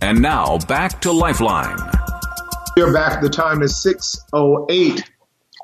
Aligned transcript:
And 0.00 0.22
now 0.22 0.58
back 0.58 1.00
to 1.02 1.10
Lifeline. 1.10 1.76
We're 2.76 2.92
back. 2.92 3.20
The 3.20 3.28
time 3.28 3.62
is 3.62 3.72
6.08 3.84 5.02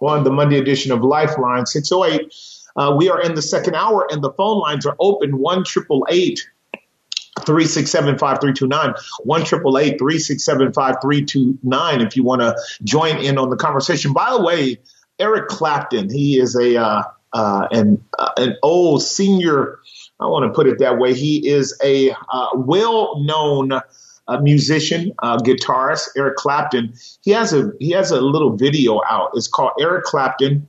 on 0.02 0.24
the 0.24 0.32
Monday 0.32 0.58
edition 0.58 0.90
of 0.90 1.02
Lifeline. 1.02 1.62
6.08. 1.62 2.66
Uh, 2.76 2.96
we 2.96 3.08
are 3.08 3.22
in 3.22 3.36
the 3.36 3.42
second 3.42 3.76
hour 3.76 4.08
and 4.10 4.24
the 4.24 4.32
phone 4.32 4.58
lines 4.58 4.86
are 4.86 4.96
open 4.98 5.38
1 5.38 5.64
367 5.64 8.18
5329. 8.18 8.94
1 9.22 9.44
367 9.44 10.72
5329 10.72 12.00
if 12.00 12.16
you 12.16 12.24
want 12.24 12.40
to 12.40 12.56
join 12.82 13.18
in 13.18 13.38
on 13.38 13.50
the 13.50 13.56
conversation. 13.56 14.12
By 14.12 14.32
the 14.32 14.42
way, 14.42 14.80
Eric 15.20 15.46
Clapton, 15.46 16.10
he 16.10 16.40
is 16.40 16.56
a 16.56 16.76
uh, 16.76 17.04
uh, 17.32 17.68
an, 17.70 18.04
uh, 18.18 18.32
an 18.36 18.56
old 18.62 19.00
senior, 19.02 19.78
I 20.20 20.26
want 20.26 20.44
to 20.44 20.50
put 20.54 20.66
it 20.68 20.78
that 20.78 20.98
way. 20.98 21.14
He 21.14 21.48
is 21.48 21.76
a 21.82 22.10
uh, 22.10 22.48
well 22.54 23.24
known 23.24 23.80
a 24.28 24.40
musician, 24.40 25.12
uh, 25.22 25.38
guitarist, 25.38 26.08
Eric 26.16 26.36
Clapton. 26.36 26.94
He 27.22 27.30
has 27.32 27.52
a 27.52 27.72
he 27.78 27.90
has 27.90 28.10
a 28.10 28.20
little 28.20 28.56
video 28.56 29.00
out. 29.08 29.30
It's 29.34 29.48
called 29.48 29.72
Eric 29.80 30.04
Clapton, 30.04 30.68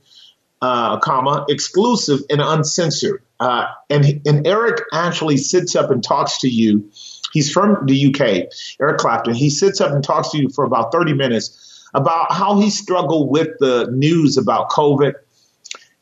uh, 0.62 0.98
comma 1.00 1.46
exclusive 1.48 2.20
and 2.30 2.40
uncensored. 2.40 3.22
Uh, 3.40 3.66
and 3.90 4.20
and 4.26 4.46
Eric 4.46 4.82
actually 4.92 5.36
sits 5.36 5.76
up 5.76 5.90
and 5.90 6.02
talks 6.02 6.38
to 6.38 6.48
you. 6.48 6.90
He's 7.32 7.50
from 7.50 7.84
the 7.86 8.06
UK, 8.06 8.48
Eric 8.80 8.98
Clapton. 8.98 9.34
He 9.34 9.50
sits 9.50 9.80
up 9.80 9.92
and 9.92 10.02
talks 10.02 10.30
to 10.30 10.38
you 10.38 10.48
for 10.50 10.64
about 10.64 10.92
thirty 10.92 11.12
minutes 11.12 11.62
about 11.94 12.32
how 12.32 12.60
he 12.60 12.70
struggled 12.70 13.30
with 13.30 13.48
the 13.58 13.88
news 13.90 14.36
about 14.36 14.70
COVID 14.70 15.14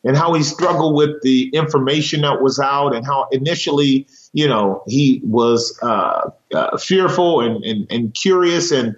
and 0.05 0.17
how 0.17 0.35
he 0.35 0.43
struggled 0.43 0.95
with 0.95 1.23
the 1.23 1.49
information 1.55 2.21
that 2.21 2.43
was 2.43 2.61
out 2.61 2.95
and 2.95 3.05
how 3.07 3.29
initially 3.33 4.07
you 4.35 4.49
know, 4.49 4.83
he 4.87 5.23
was 5.25 5.79
uh, 5.81 6.31
uh, 6.53 6.77
fearful 6.77 7.41
and, 7.41 7.65
and, 7.65 7.87
and 7.89 8.15
curious 8.15 8.73
and, 8.73 8.97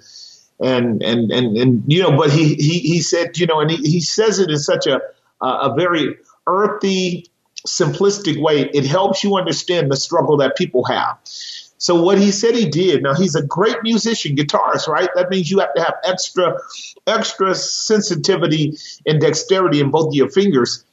and, 0.59 1.03
and, 1.03 1.31
and, 1.31 1.57
and, 1.59 1.85
you 1.87 2.03
know, 2.03 2.17
but 2.17 2.31
he, 2.33 2.55
he, 2.55 2.79
he 2.81 3.03
said, 3.03 3.37
you 3.37 3.47
know, 3.47 3.61
and 3.61 3.71
he, 3.71 3.77
he 3.77 4.01
says 4.01 4.39
it 4.39 4.51
in 4.51 4.59
such 4.59 4.87
a, 4.87 4.99
a 5.43 5.75
very 5.77 6.17
earthy, 6.47 7.27
simplistic 7.67 8.41
way. 8.41 8.63
It 8.63 8.87
helps 8.87 9.23
you 9.23 9.37
understand 9.37 9.93
the 9.93 9.97
struggle 9.97 10.39
that 10.39 10.57
people 10.57 10.85
have. 10.87 11.19
So 11.25 12.03
what 12.03 12.17
he 12.17 12.31
said 12.31 12.55
he 12.55 12.71
did, 12.71 13.03
now 13.03 13.13
he's 13.13 13.35
a 13.35 13.43
great 13.43 13.77
musician, 13.83 14.37
guitarist, 14.37 14.89
right? 14.89 15.11
That 15.17 15.29
means 15.29 15.51
you 15.51 15.59
have 15.59 15.75
to 15.75 15.83
have 15.83 15.97
extra, 16.05 16.59
extra 17.07 17.55
sensitivity 17.55 18.79
and 19.05 19.21
dexterity 19.21 19.81
in 19.81 19.91
both 19.91 20.15
your 20.15 20.31
fingers. 20.31 20.86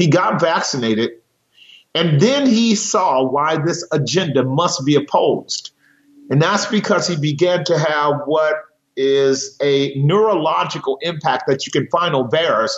He 0.00 0.06
got 0.06 0.40
vaccinated 0.40 1.10
and 1.94 2.20
then 2.20 2.46
he 2.46 2.74
saw 2.74 3.22
why 3.22 3.58
this 3.58 3.86
agenda 3.92 4.44
must 4.44 4.84
be 4.86 4.94
opposed. 4.94 5.72
And 6.30 6.40
that's 6.40 6.64
because 6.64 7.06
he 7.06 7.16
began 7.16 7.64
to 7.64 7.78
have 7.78 8.22
what 8.24 8.54
is 8.96 9.58
a 9.60 9.94
neurological 9.96 10.98
impact 11.02 11.44
that 11.48 11.66
you 11.66 11.70
can 11.70 11.86
find 11.88 12.14
on 12.14 12.30
VAERS, 12.30 12.70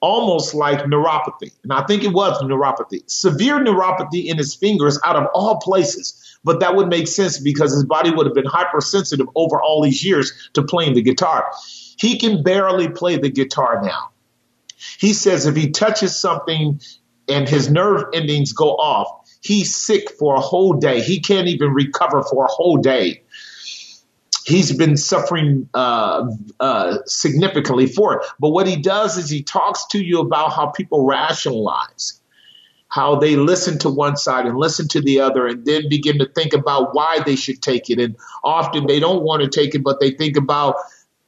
almost 0.00 0.54
like 0.54 0.78
neuropathy. 0.84 1.52
And 1.62 1.74
I 1.74 1.84
think 1.84 2.04
it 2.04 2.12
was 2.14 2.40
neuropathy, 2.42 3.02
severe 3.06 3.58
neuropathy 3.58 4.24
in 4.24 4.38
his 4.38 4.54
fingers 4.54 4.98
out 5.04 5.16
of 5.16 5.26
all 5.34 5.58
places. 5.58 6.38
But 6.42 6.60
that 6.60 6.74
would 6.74 6.88
make 6.88 7.06
sense 7.06 7.38
because 7.38 7.70
his 7.72 7.84
body 7.84 8.10
would 8.10 8.24
have 8.24 8.34
been 8.34 8.46
hypersensitive 8.46 9.28
over 9.34 9.60
all 9.60 9.82
these 9.82 10.02
years 10.02 10.32
to 10.54 10.62
playing 10.62 10.94
the 10.94 11.02
guitar. 11.02 11.50
He 11.98 12.18
can 12.18 12.42
barely 12.42 12.88
play 12.88 13.18
the 13.18 13.30
guitar 13.30 13.82
now. 13.82 14.10
He 14.98 15.12
says 15.12 15.46
if 15.46 15.56
he 15.56 15.70
touches 15.70 16.18
something 16.18 16.80
and 17.28 17.48
his 17.48 17.70
nerve 17.70 18.04
endings 18.14 18.52
go 18.52 18.70
off, 18.70 19.08
he's 19.40 19.74
sick 19.74 20.10
for 20.18 20.34
a 20.34 20.40
whole 20.40 20.74
day. 20.74 21.00
He 21.00 21.20
can't 21.20 21.48
even 21.48 21.72
recover 21.72 22.22
for 22.22 22.44
a 22.44 22.48
whole 22.48 22.78
day. 22.78 23.22
He's 24.44 24.76
been 24.76 24.96
suffering 24.96 25.68
uh, 25.74 26.30
uh, 26.60 26.98
significantly 27.06 27.86
for 27.86 28.14
it. 28.14 28.26
But 28.38 28.50
what 28.50 28.68
he 28.68 28.76
does 28.76 29.16
is 29.16 29.28
he 29.28 29.42
talks 29.42 29.86
to 29.88 29.98
you 30.02 30.20
about 30.20 30.52
how 30.52 30.66
people 30.66 31.04
rationalize, 31.04 32.20
how 32.86 33.16
they 33.16 33.34
listen 33.34 33.78
to 33.80 33.90
one 33.90 34.16
side 34.16 34.46
and 34.46 34.56
listen 34.56 34.86
to 34.88 35.00
the 35.00 35.20
other, 35.20 35.48
and 35.48 35.66
then 35.66 35.88
begin 35.88 36.18
to 36.20 36.28
think 36.28 36.52
about 36.52 36.94
why 36.94 37.18
they 37.26 37.34
should 37.34 37.60
take 37.60 37.90
it. 37.90 37.98
And 37.98 38.16
often 38.44 38.86
they 38.86 39.00
don't 39.00 39.24
want 39.24 39.42
to 39.42 39.48
take 39.48 39.74
it, 39.74 39.82
but 39.82 39.98
they 39.98 40.12
think 40.12 40.36
about 40.36 40.76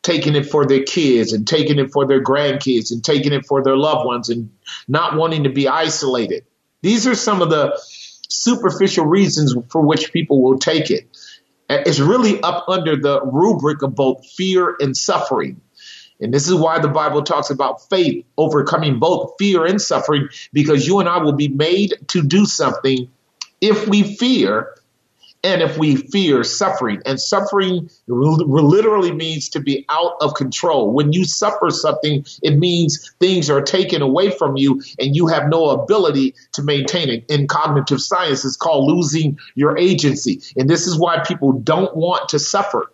taking 0.08 0.34
it 0.34 0.46
for 0.46 0.64
their 0.64 0.84
kids 0.84 1.34
and 1.34 1.46
taking 1.46 1.78
it 1.78 1.92
for 1.92 2.06
their 2.06 2.22
grandkids 2.22 2.90
and 2.90 3.04
taking 3.04 3.34
it 3.34 3.44
for 3.44 3.62
their 3.62 3.76
loved 3.76 4.06
ones 4.06 4.30
and 4.30 4.50
not 4.88 5.16
wanting 5.16 5.44
to 5.44 5.50
be 5.50 5.68
isolated. 5.68 6.46
These 6.80 7.06
are 7.06 7.14
some 7.14 7.42
of 7.42 7.50
the 7.50 7.78
superficial 8.30 9.04
reasons 9.04 9.54
for 9.70 9.82
which 9.82 10.10
people 10.10 10.40
will 10.42 10.58
take 10.58 10.90
it. 10.90 11.06
It's 11.68 12.00
really 12.00 12.40
up 12.40 12.64
under 12.68 12.96
the 12.96 13.20
rubric 13.22 13.82
of 13.82 13.94
both 13.94 14.24
fear 14.30 14.74
and 14.80 14.96
suffering. 14.96 15.60
And 16.20 16.32
this 16.32 16.48
is 16.48 16.54
why 16.54 16.78
the 16.78 16.88
Bible 16.88 17.22
talks 17.22 17.50
about 17.50 17.86
faith 17.90 18.24
overcoming 18.38 18.98
both 18.98 19.34
fear 19.38 19.66
and 19.66 19.80
suffering, 19.80 20.30
because 20.54 20.86
you 20.86 21.00
and 21.00 21.08
I 21.08 21.18
will 21.18 21.34
be 21.34 21.48
made 21.48 21.92
to 22.08 22.22
do 22.22 22.46
something 22.46 23.10
if 23.60 23.86
we 23.86 24.16
fear 24.16 24.74
and 25.44 25.62
if 25.62 25.78
we 25.78 25.96
fear 25.96 26.42
suffering, 26.42 27.00
and 27.06 27.20
suffering 27.20 27.88
literally 28.08 29.12
means 29.12 29.48
to 29.50 29.60
be 29.60 29.86
out 29.88 30.14
of 30.20 30.34
control. 30.34 30.92
When 30.92 31.12
you 31.12 31.24
suffer 31.24 31.70
something, 31.70 32.24
it 32.42 32.58
means 32.58 33.14
things 33.20 33.48
are 33.48 33.62
taken 33.62 34.02
away 34.02 34.30
from 34.30 34.56
you 34.56 34.82
and 34.98 35.14
you 35.14 35.28
have 35.28 35.48
no 35.48 35.70
ability 35.70 36.34
to 36.52 36.62
maintain 36.62 37.08
it. 37.08 37.24
In 37.28 37.46
cognitive 37.46 38.00
science, 38.00 38.44
it's 38.44 38.56
called 38.56 38.90
losing 38.90 39.38
your 39.54 39.78
agency. 39.78 40.40
And 40.56 40.68
this 40.68 40.86
is 40.86 40.98
why 40.98 41.22
people 41.24 41.52
don't 41.52 41.96
want 41.96 42.30
to 42.30 42.38
suffer. 42.38 42.90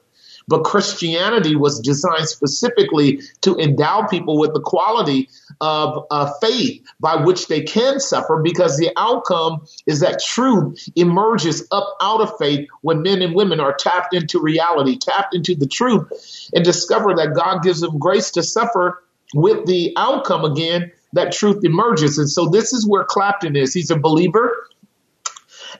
But 0.46 0.64
Christianity 0.64 1.56
was 1.56 1.80
designed 1.80 2.28
specifically 2.28 3.20
to 3.42 3.56
endow 3.56 4.06
people 4.06 4.38
with 4.38 4.52
the 4.52 4.60
quality 4.60 5.28
of 5.60 6.06
uh, 6.10 6.32
faith 6.40 6.82
by 7.00 7.16
which 7.16 7.48
they 7.48 7.62
can 7.62 8.00
suffer 8.00 8.40
because 8.42 8.76
the 8.76 8.90
outcome 8.96 9.66
is 9.86 10.00
that 10.00 10.22
truth 10.22 10.88
emerges 10.96 11.66
up 11.70 11.96
out 12.00 12.20
of 12.20 12.36
faith 12.38 12.68
when 12.82 13.02
men 13.02 13.22
and 13.22 13.34
women 13.34 13.60
are 13.60 13.74
tapped 13.74 14.14
into 14.14 14.40
reality, 14.40 14.98
tapped 14.98 15.34
into 15.34 15.54
the 15.54 15.66
truth, 15.66 16.50
and 16.54 16.64
discover 16.64 17.14
that 17.14 17.34
God 17.34 17.62
gives 17.62 17.80
them 17.80 17.98
grace 17.98 18.30
to 18.32 18.42
suffer 18.42 19.02
with 19.34 19.66
the 19.66 19.92
outcome 19.96 20.44
again 20.44 20.92
that 21.14 21.32
truth 21.32 21.64
emerges. 21.64 22.18
And 22.18 22.28
so 22.28 22.48
this 22.48 22.72
is 22.72 22.86
where 22.86 23.04
Clapton 23.04 23.56
is. 23.56 23.72
He's 23.72 23.90
a 23.90 23.98
believer. 23.98 24.68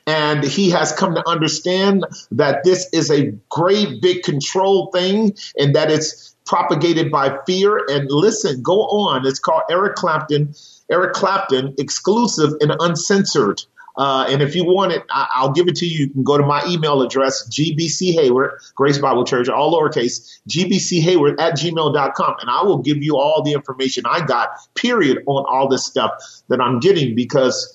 And 0.07 0.43
he 0.43 0.69
has 0.69 0.91
come 0.91 1.15
to 1.15 1.27
understand 1.27 2.05
that 2.31 2.63
this 2.63 2.87
is 2.93 3.09
a 3.09 3.31
great 3.49 4.01
big 4.01 4.23
control 4.23 4.91
thing 4.91 5.35
and 5.57 5.75
that 5.75 5.89
it's 5.89 6.35
propagated 6.45 7.11
by 7.11 7.37
fear. 7.47 7.83
And 7.89 8.07
listen, 8.09 8.61
go 8.61 8.81
on. 8.81 9.25
It's 9.25 9.39
called 9.39 9.63
Eric 9.69 9.95
Clapton, 9.95 10.53
Eric 10.91 11.13
Clapton, 11.13 11.73
exclusive 11.79 12.51
and 12.61 12.71
uncensored. 12.79 13.61
Uh, 13.97 14.25
and 14.29 14.41
if 14.41 14.55
you 14.55 14.65
want 14.65 14.91
it, 14.91 15.03
I- 15.09 15.43
will 15.43 15.53
give 15.53 15.67
it 15.67 15.75
to 15.77 15.85
you. 15.85 15.99
You 15.99 16.09
can 16.09 16.23
go 16.23 16.37
to 16.37 16.45
my 16.45 16.63
email 16.67 17.01
address, 17.01 17.47
GBC 17.49 18.13
Hayward, 18.13 18.59
Grace 18.75 18.97
Bible 18.97 19.23
Church, 19.23 19.47
all 19.47 19.73
lowercase, 19.73 20.39
GBC 20.49 21.01
Hayward 21.01 21.39
at 21.39 21.53
gmail.com. 21.57 22.35
And 22.41 22.49
I 22.49 22.63
will 22.63 22.79
give 22.79 22.97
you 22.97 23.17
all 23.17 23.41
the 23.41 23.53
information 23.53 24.03
I 24.05 24.25
got, 24.25 24.49
period, 24.75 25.23
on 25.25 25.45
all 25.47 25.67
this 25.69 25.85
stuff 25.85 26.11
that 26.49 26.59
I'm 26.59 26.79
getting 26.79 27.15
because 27.15 27.74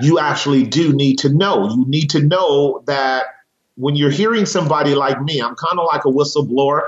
you 0.00 0.18
actually 0.18 0.64
do 0.64 0.92
need 0.92 1.18
to 1.18 1.28
know. 1.28 1.68
You 1.68 1.84
need 1.86 2.10
to 2.10 2.22
know 2.22 2.82
that 2.86 3.26
when 3.76 3.96
you're 3.96 4.10
hearing 4.10 4.46
somebody 4.46 4.94
like 4.94 5.20
me, 5.20 5.40
I'm 5.40 5.54
kind 5.54 5.78
of 5.78 5.86
like 5.86 6.04
a 6.04 6.08
whistleblower, 6.08 6.82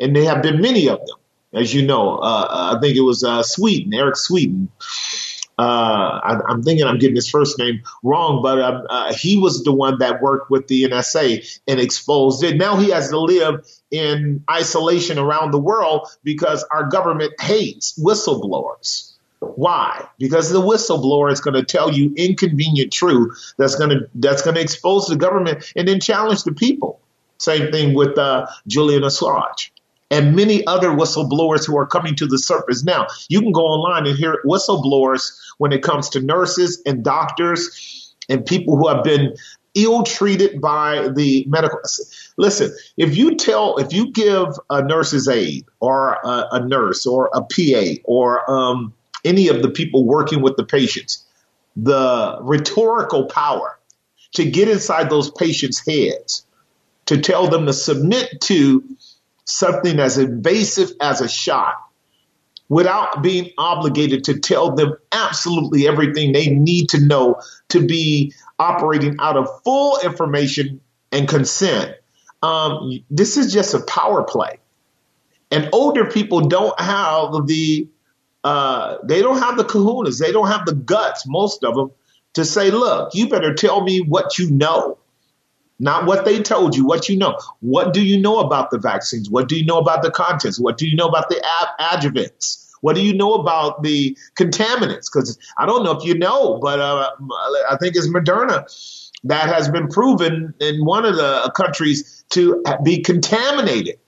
and 0.00 0.14
there 0.14 0.24
have 0.24 0.42
been 0.42 0.60
many 0.60 0.88
of 0.88 0.98
them, 0.98 1.16
as 1.52 1.74
you 1.74 1.86
know. 1.86 2.16
Uh, 2.16 2.74
I 2.76 2.80
think 2.80 2.96
it 2.96 3.02
was 3.02 3.24
uh, 3.24 3.42
Sweeten, 3.42 3.92
Eric 3.92 4.16
Sweeten. 4.16 4.68
Uh, 5.58 6.20
I, 6.22 6.52
am 6.52 6.62
thinking 6.62 6.86
I'm 6.86 6.98
getting 6.98 7.16
his 7.16 7.30
first 7.30 7.58
name 7.58 7.82
wrong, 8.02 8.42
but 8.42 8.60
um, 8.60 8.86
uh, 8.90 9.14
he 9.14 9.38
was 9.38 9.64
the 9.64 9.72
one 9.72 10.00
that 10.00 10.20
worked 10.20 10.50
with 10.50 10.68
the 10.68 10.84
NSA 10.84 11.60
and 11.66 11.80
exposed 11.80 12.44
it. 12.44 12.58
Now 12.58 12.76
he 12.76 12.90
has 12.90 13.08
to 13.08 13.18
live 13.18 13.66
in 13.90 14.44
isolation 14.50 15.18
around 15.18 15.52
the 15.52 15.58
world 15.58 16.08
because 16.22 16.62
our 16.70 16.88
government 16.88 17.40
hates 17.40 17.98
whistleblowers. 17.98 19.15
Why? 19.40 20.06
Because 20.18 20.50
the 20.50 20.60
whistleblower 20.60 21.30
is 21.30 21.40
going 21.40 21.54
to 21.54 21.64
tell 21.64 21.92
you 21.92 22.12
inconvenient 22.16 22.92
truth 22.92 23.54
that's 23.58 23.74
going 23.74 23.90
to 23.90 24.08
that's 24.14 24.42
going 24.42 24.54
to 24.54 24.60
expose 24.60 25.06
the 25.06 25.16
government 25.16 25.72
and 25.76 25.86
then 25.86 26.00
challenge 26.00 26.44
the 26.44 26.52
people. 26.52 27.00
Same 27.38 27.70
thing 27.70 27.94
with 27.94 28.16
uh, 28.16 28.46
Julian 28.66 29.02
Assange 29.02 29.70
and 30.10 30.36
many 30.36 30.66
other 30.66 30.88
whistleblowers 30.88 31.66
who 31.66 31.76
are 31.76 31.86
coming 31.86 32.14
to 32.16 32.26
the 32.26 32.38
surface 32.38 32.84
now. 32.84 33.06
You 33.28 33.40
can 33.40 33.52
go 33.52 33.62
online 33.62 34.06
and 34.06 34.16
hear 34.16 34.38
whistleblowers 34.44 35.38
when 35.58 35.72
it 35.72 35.82
comes 35.82 36.10
to 36.10 36.20
nurses 36.20 36.82
and 36.86 37.02
doctors 37.04 38.14
and 38.28 38.44
people 38.44 38.76
who 38.76 38.88
have 38.88 39.04
been 39.04 39.36
ill 39.74 40.02
treated 40.04 40.60
by 40.60 41.08
the 41.14 41.44
medical. 41.48 41.78
Listen, 42.38 42.74
if 42.96 43.16
you 43.16 43.36
tell, 43.36 43.76
if 43.76 43.92
you 43.92 44.10
give 44.10 44.48
a 44.70 44.82
nurse's 44.82 45.28
aide 45.28 45.66
or 45.80 46.14
a, 46.24 46.48
a 46.52 46.66
nurse 46.66 47.06
or 47.06 47.30
a 47.34 47.42
PA 47.42 48.00
or 48.04 48.50
um, 48.50 48.94
any 49.26 49.48
of 49.48 49.60
the 49.60 49.70
people 49.70 50.06
working 50.06 50.40
with 50.40 50.56
the 50.56 50.64
patients 50.64 51.26
the 51.76 52.38
rhetorical 52.40 53.26
power 53.26 53.78
to 54.32 54.50
get 54.50 54.68
inside 54.68 55.10
those 55.10 55.30
patients' 55.30 55.86
heads, 55.86 56.46
to 57.06 57.18
tell 57.18 57.48
them 57.48 57.66
to 57.66 57.72
submit 57.72 58.40
to 58.40 58.82
something 59.44 60.00
as 60.00 60.18
invasive 60.18 60.90
as 61.00 61.20
a 61.20 61.28
shot 61.28 61.74
without 62.68 63.22
being 63.22 63.50
obligated 63.58 64.24
to 64.24 64.40
tell 64.40 64.74
them 64.74 64.96
absolutely 65.12 65.86
everything 65.86 66.32
they 66.32 66.48
need 66.48 66.88
to 66.88 66.98
know 66.98 67.40
to 67.68 67.86
be 67.86 68.32
operating 68.58 69.16
out 69.20 69.36
of 69.36 69.48
full 69.62 70.00
information 70.00 70.80
and 71.12 71.28
consent. 71.28 71.94
Um, 72.42 73.04
this 73.08 73.36
is 73.36 73.52
just 73.52 73.74
a 73.74 73.80
power 73.80 74.24
play. 74.24 74.58
And 75.52 75.68
older 75.72 76.06
people 76.06 76.48
don't 76.48 76.78
have 76.80 77.46
the 77.46 77.88
uh, 78.46 78.98
they 79.02 79.22
don't 79.22 79.38
have 79.38 79.56
the 79.56 79.64
kahunas, 79.64 80.20
they 80.20 80.30
don't 80.30 80.46
have 80.46 80.66
the 80.66 80.74
guts, 80.74 81.26
most 81.26 81.64
of 81.64 81.74
them, 81.74 81.90
to 82.34 82.44
say, 82.44 82.70
look, 82.70 83.12
you 83.12 83.28
better 83.28 83.52
tell 83.52 83.80
me 83.80 84.02
what 84.02 84.38
you 84.38 84.48
know. 84.52 84.98
Not 85.80 86.06
what 86.06 86.24
they 86.24 86.40
told 86.42 86.76
you, 86.76 86.86
what 86.86 87.08
you 87.08 87.18
know. 87.18 87.36
What 87.58 87.92
do 87.92 88.00
you 88.00 88.20
know 88.20 88.38
about 88.38 88.70
the 88.70 88.78
vaccines? 88.78 89.28
What 89.28 89.48
do 89.48 89.56
you 89.56 89.66
know 89.66 89.78
about 89.78 90.02
the 90.02 90.12
contents? 90.12 90.60
What 90.60 90.78
do 90.78 90.86
you 90.86 90.94
know 90.94 91.08
about 91.08 91.28
the 91.28 91.44
ad- 91.60 92.00
adjuvants? 92.00 92.70
What 92.82 92.94
do 92.94 93.02
you 93.02 93.16
know 93.16 93.34
about 93.34 93.82
the 93.82 94.16
contaminants? 94.38 95.06
Because 95.12 95.36
I 95.58 95.66
don't 95.66 95.82
know 95.82 95.98
if 95.98 96.04
you 96.04 96.16
know, 96.16 96.60
but 96.62 96.78
uh, 96.78 97.10
I 97.68 97.76
think 97.78 97.96
it's 97.96 98.08
Moderna 98.08 98.64
that 99.24 99.48
has 99.48 99.68
been 99.68 99.88
proven 99.88 100.54
in 100.60 100.84
one 100.84 101.04
of 101.04 101.16
the 101.16 101.52
countries 101.56 102.24
to 102.30 102.62
be 102.84 103.02
contaminated. 103.02 103.98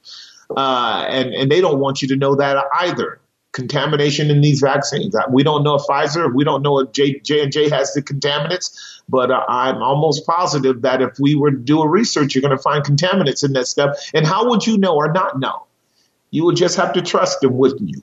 Uh, 0.57 1.05
and, 1.09 1.35
and 1.35 1.51
they 1.51 1.61
don't 1.61 1.81
want 1.81 2.03
you 2.03 2.09
to 2.09 2.17
know 2.17 2.37
that 2.37 2.65
either 2.77 3.21
contamination 3.59 4.31
in 4.31 4.41
these 4.41 4.61
vaccines. 4.61 5.17
We 5.31 5.43
don't 5.43 5.65
know 5.65 5.75
if 5.75 5.83
Pfizer, 5.83 6.33
we 6.33 6.45
don't 6.45 6.63
know 6.63 6.79
if 6.79 6.93
J, 6.93 7.21
and 7.43 7.53
J 7.53 7.69
has 7.69 7.93
the 7.93 8.03
contaminants, 8.03 9.01
but 9.09 9.33
uh, 9.33 9.45
I'm 9.49 9.83
almost 9.83 10.25
positive 10.25 10.83
that 10.83 11.03
if 11.03 11.19
we 11.19 11.35
were 11.35 11.51
to 11.51 11.57
do 11.57 11.83
a 11.83 11.89
research, 11.89 12.35
you're 12.35 12.43
going 12.43 12.57
to 12.57 12.63
find 12.63 12.85
contaminants 12.85 13.45
in 13.45 13.53
that 13.55 13.67
stuff. 13.67 13.99
And 14.15 14.25
how 14.25 14.51
would 14.51 14.65
you 14.65 14.79
know 14.79 14.95
or 14.95 15.13
not 15.13 15.41
know? 15.41 15.67
You 16.31 16.45
would 16.45 16.57
just 16.57 16.77
have 16.77 16.93
to 16.93 17.03
trust 17.03 17.41
them, 17.41 17.59
wouldn't 17.59 17.89
you? 17.89 18.03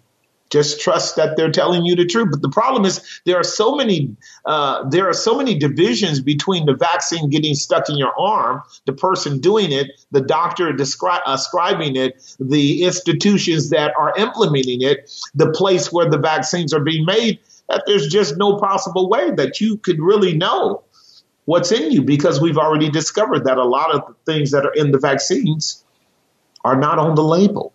Just 0.51 0.80
trust 0.80 1.15
that 1.15 1.38
they're 1.38 1.51
telling 1.51 1.86
you 1.86 1.95
the 1.95 2.06
truth. 2.06 2.30
But 2.31 2.42
the 2.42 2.50
problem 2.50 2.86
is 2.86 3.21
there 3.25 3.38
are 3.38 3.44
so 3.44 3.75
many 3.75 4.15
uh, 4.45 4.88
there 4.89 5.09
are 5.09 5.13
so 5.13 5.36
many 5.36 5.57
divisions 5.57 6.21
between 6.21 6.65
the 6.65 6.75
vaccine 6.75 7.30
getting 7.30 7.56
stuck 7.56 7.89
in 7.89 7.97
your 7.97 8.13
arm, 8.19 8.62
the 8.86 8.94
person 8.94 9.39
doing 9.39 9.71
it, 9.71 9.88
the 10.12 10.21
doctor 10.21 10.71
descri- 10.71 11.21
ascribing 11.25 11.95
it, 11.95 12.21
the 12.39 12.83
institutions 12.83 13.71
that 13.71 13.94
are 13.97 14.13
implementing 14.18 14.81
it, 14.81 15.12
the 15.33 15.51
place 15.51 15.92
where 15.92 16.09
the 16.09 16.19
vaccines 16.19 16.74
are 16.74 16.80
being 16.80 17.06
made. 17.06 17.39
That 17.68 17.83
there's 17.88 18.07
just 18.07 18.38
no 18.38 18.57
possible 18.59 19.09
way 19.09 19.31
that 19.31 19.59
you 19.59 19.77
could 19.77 20.00
really 20.00 20.38
know 20.38 20.83
what's 21.45 21.71
in 21.71 21.91
you 21.91 22.01
because 22.01 22.41
we've 22.41 22.57
already 22.57 22.89
discovered 22.89 23.45
that 23.45 23.57
a 23.57 23.63
lot 23.63 23.94
of 23.94 24.07
the 24.07 24.31
things 24.31 24.51
that 24.51 24.65
are 24.65 24.74
in 24.74 24.91
the 24.91 25.00
vaccines 25.00 25.83
are 26.63 26.75
not 26.75 27.00
on 27.00 27.15
the 27.15 27.24
label. 27.24 27.75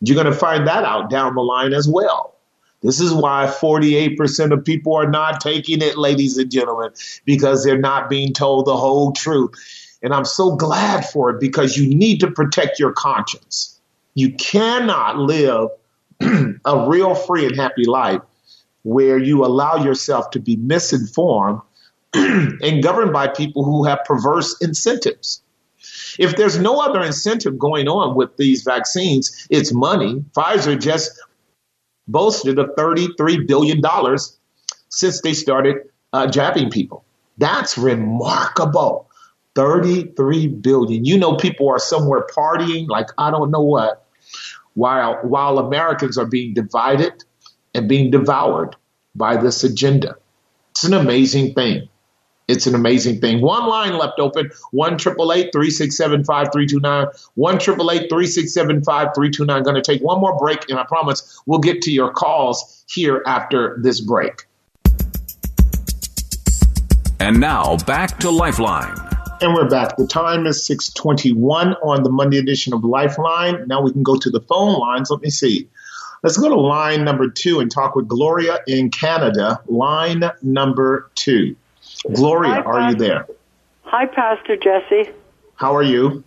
You're 0.00 0.22
going 0.22 0.32
to 0.32 0.38
find 0.38 0.66
that 0.66 0.84
out 0.84 1.10
down 1.10 1.34
the 1.34 1.42
line 1.42 1.72
as 1.72 1.88
well. 1.88 2.34
This 2.82 3.00
is 3.00 3.12
why 3.12 3.46
48% 3.46 4.52
of 4.52 4.64
people 4.64 4.94
are 4.94 5.08
not 5.08 5.40
taking 5.40 5.82
it, 5.82 5.96
ladies 5.96 6.36
and 6.36 6.50
gentlemen, 6.50 6.90
because 7.24 7.64
they're 7.64 7.78
not 7.78 8.08
being 8.08 8.32
told 8.32 8.66
the 8.66 8.76
whole 8.76 9.12
truth. 9.12 9.52
And 10.02 10.12
I'm 10.12 10.24
so 10.24 10.54
glad 10.54 11.06
for 11.06 11.30
it 11.30 11.40
because 11.40 11.76
you 11.76 11.92
need 11.92 12.20
to 12.20 12.30
protect 12.30 12.78
your 12.78 12.92
conscience. 12.92 13.80
You 14.14 14.32
cannot 14.34 15.18
live 15.18 15.70
a 16.64 16.88
real 16.88 17.14
free 17.14 17.46
and 17.46 17.56
happy 17.56 17.84
life 17.86 18.20
where 18.82 19.18
you 19.18 19.44
allow 19.44 19.82
yourself 19.82 20.30
to 20.30 20.38
be 20.38 20.56
misinformed 20.56 21.60
and 22.14 22.82
governed 22.82 23.12
by 23.12 23.26
people 23.26 23.64
who 23.64 23.84
have 23.84 24.04
perverse 24.04 24.56
incentives. 24.60 25.42
If 26.18 26.36
there's 26.36 26.58
no 26.58 26.80
other 26.80 27.02
incentive 27.02 27.58
going 27.58 27.88
on 27.88 28.14
with 28.14 28.36
these 28.36 28.62
vaccines, 28.62 29.46
it's 29.50 29.72
money. 29.72 30.24
Pfizer 30.32 30.80
just 30.80 31.12
boasted 32.08 32.58
of 32.58 32.70
$33 32.76 33.46
billion 33.46 33.82
since 34.88 35.20
they 35.20 35.32
started 35.32 35.76
uh, 36.12 36.26
jabbing 36.26 36.70
people. 36.70 37.04
That's 37.38 37.76
remarkable. 37.76 39.08
33 39.54 40.48
billion. 40.48 41.04
You 41.04 41.18
know, 41.18 41.36
people 41.36 41.68
are 41.70 41.78
somewhere 41.78 42.26
partying 42.36 42.88
like 42.88 43.08
I 43.18 43.30
don't 43.30 43.50
know 43.50 43.62
what, 43.62 44.06
while 44.74 45.18
while 45.22 45.58
Americans 45.58 46.18
are 46.18 46.26
being 46.26 46.52
divided 46.52 47.24
and 47.74 47.88
being 47.88 48.10
devoured 48.10 48.76
by 49.14 49.38
this 49.38 49.64
agenda. 49.64 50.16
It's 50.72 50.84
an 50.84 50.92
amazing 50.92 51.54
thing. 51.54 51.88
It's 52.48 52.68
an 52.68 52.76
amazing 52.76 53.20
thing. 53.20 53.40
One 53.40 53.66
line 53.66 53.98
left 53.98 54.20
open, 54.20 54.52
1 54.70 54.98
367 54.98 56.24
5329. 56.24 57.06
1 57.34 57.58
367 57.58 58.84
5329. 58.84 59.62
Going 59.64 59.74
to 59.74 59.82
take 59.82 60.00
one 60.00 60.20
more 60.20 60.38
break, 60.38 60.70
and 60.70 60.78
I 60.78 60.84
promise 60.84 61.40
we'll 61.46 61.58
get 61.58 61.82
to 61.82 61.90
your 61.90 62.12
calls 62.12 62.84
here 62.88 63.22
after 63.26 63.76
this 63.82 64.00
break. 64.00 64.46
And 67.18 67.40
now 67.40 67.78
back 67.78 68.20
to 68.20 68.30
Lifeline. 68.30 68.94
And 69.40 69.52
we're 69.52 69.68
back. 69.68 69.96
The 69.96 70.06
time 70.06 70.46
is 70.46 70.64
621 70.64 71.74
on 71.74 72.04
the 72.04 72.10
Monday 72.10 72.38
edition 72.38 72.72
of 72.72 72.84
Lifeline. 72.84 73.66
Now 73.66 73.82
we 73.82 73.90
can 73.90 74.04
go 74.04 74.16
to 74.16 74.30
the 74.30 74.40
phone 74.40 74.78
lines. 74.78 75.10
Let 75.10 75.20
me 75.20 75.30
see. 75.30 75.68
Let's 76.22 76.36
go 76.36 76.48
to 76.48 76.54
line 76.54 77.04
number 77.04 77.28
two 77.28 77.58
and 77.58 77.70
talk 77.70 77.96
with 77.96 78.06
Gloria 78.06 78.60
in 78.68 78.90
Canada. 78.90 79.60
Line 79.66 80.22
number 80.42 81.10
two. 81.16 81.56
Gloria, 82.04 82.54
Hi, 82.54 82.60
are 82.60 82.90
you 82.90 82.96
there? 82.96 83.26
Hi, 83.84 84.06
Pastor 84.06 84.56
Jesse. 84.56 85.10
How 85.56 85.74
are 85.74 85.82
you? 85.82 86.24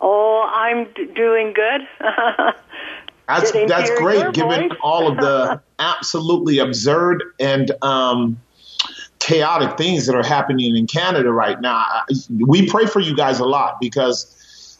Oh, 0.00 0.48
I'm 0.52 0.86
d- 0.94 1.06
doing 1.14 1.52
good. 1.52 1.82
that's 3.28 3.52
that's 3.52 3.90
great, 3.98 4.32
given 4.32 4.70
all 4.82 5.08
of 5.08 5.16
the 5.16 5.60
absolutely 5.78 6.58
absurd 6.58 7.22
and 7.38 7.70
um, 7.82 8.40
chaotic 9.18 9.76
things 9.78 10.06
that 10.06 10.16
are 10.16 10.24
happening 10.24 10.74
in 10.74 10.86
Canada 10.86 11.30
right 11.30 11.60
now. 11.60 11.84
We 12.30 12.68
pray 12.68 12.86
for 12.86 13.00
you 13.00 13.14
guys 13.14 13.38
a 13.38 13.44
lot 13.44 13.78
because 13.80 14.36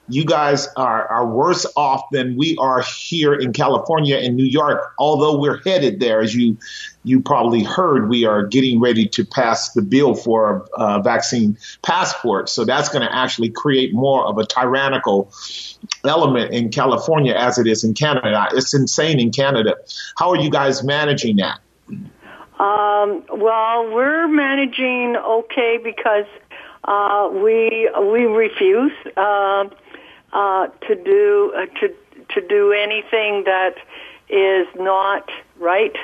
you 0.09 0.25
guys 0.25 0.69
are, 0.77 1.07
are 1.07 1.27
worse 1.27 1.65
off 1.77 2.03
than 2.11 2.37
we 2.37 2.57
are 2.59 2.83
here 2.83 3.35
in 3.35 3.53
California 3.53 4.17
and 4.17 4.37
New 4.37 4.45
York, 4.45 4.93
although 4.99 5.39
we're 5.39 5.59
headed 5.63 6.01
there. 6.01 6.21
As 6.21 6.35
you 6.35 6.59
you 7.05 7.21
probably 7.21 7.63
heard, 7.63 8.09
we 8.09 8.25
are 8.25 8.47
getting 8.47 8.81
ready 8.81 9.07
to 9.09 9.25
pass 9.25 9.73
the 9.73 9.83
bill 9.83 10.15
for 10.15 10.67
a, 10.77 11.03
vaccine 11.03 11.57
passport. 11.83 12.49
So 12.49 12.65
that's 12.65 12.89
going 12.89 13.03
to 13.07 13.15
actually 13.15 13.51
create 13.51 13.93
more 13.93 14.25
of 14.27 14.39
a 14.39 14.47
tyrannical 14.47 15.33
element 16.05 16.53
in 16.53 16.71
California 16.71 17.35
as 17.35 17.59
it 17.59 17.67
is 17.67 17.83
in 17.83 17.95
Canada. 17.95 18.49
It's 18.53 18.75
insane 18.75 19.19
in 19.19 19.31
Canada. 19.31 19.77
How 20.17 20.31
are 20.31 20.37
you 20.37 20.51
guys 20.51 20.85
managing 20.85 21.37
that? 21.37 21.61
Um, 22.61 23.25
well, 23.31 23.93
we're 23.93 24.29
managing 24.29 25.17
okay 25.17 25.79
because 25.83 26.27
uh, 26.85 27.29
we 27.33 27.91
we 28.01 28.25
refuse. 28.25 28.93
Uh, 29.17 29.65
uh, 30.33 30.69
to 30.89 30.95
do 30.95 31.53
uh, 31.57 31.67
to 31.81 31.95
to 32.35 32.47
do 32.47 32.73
anything 32.73 33.45
that 33.45 33.75
is 34.29 34.67
not 34.77 35.29
right. 35.59 35.97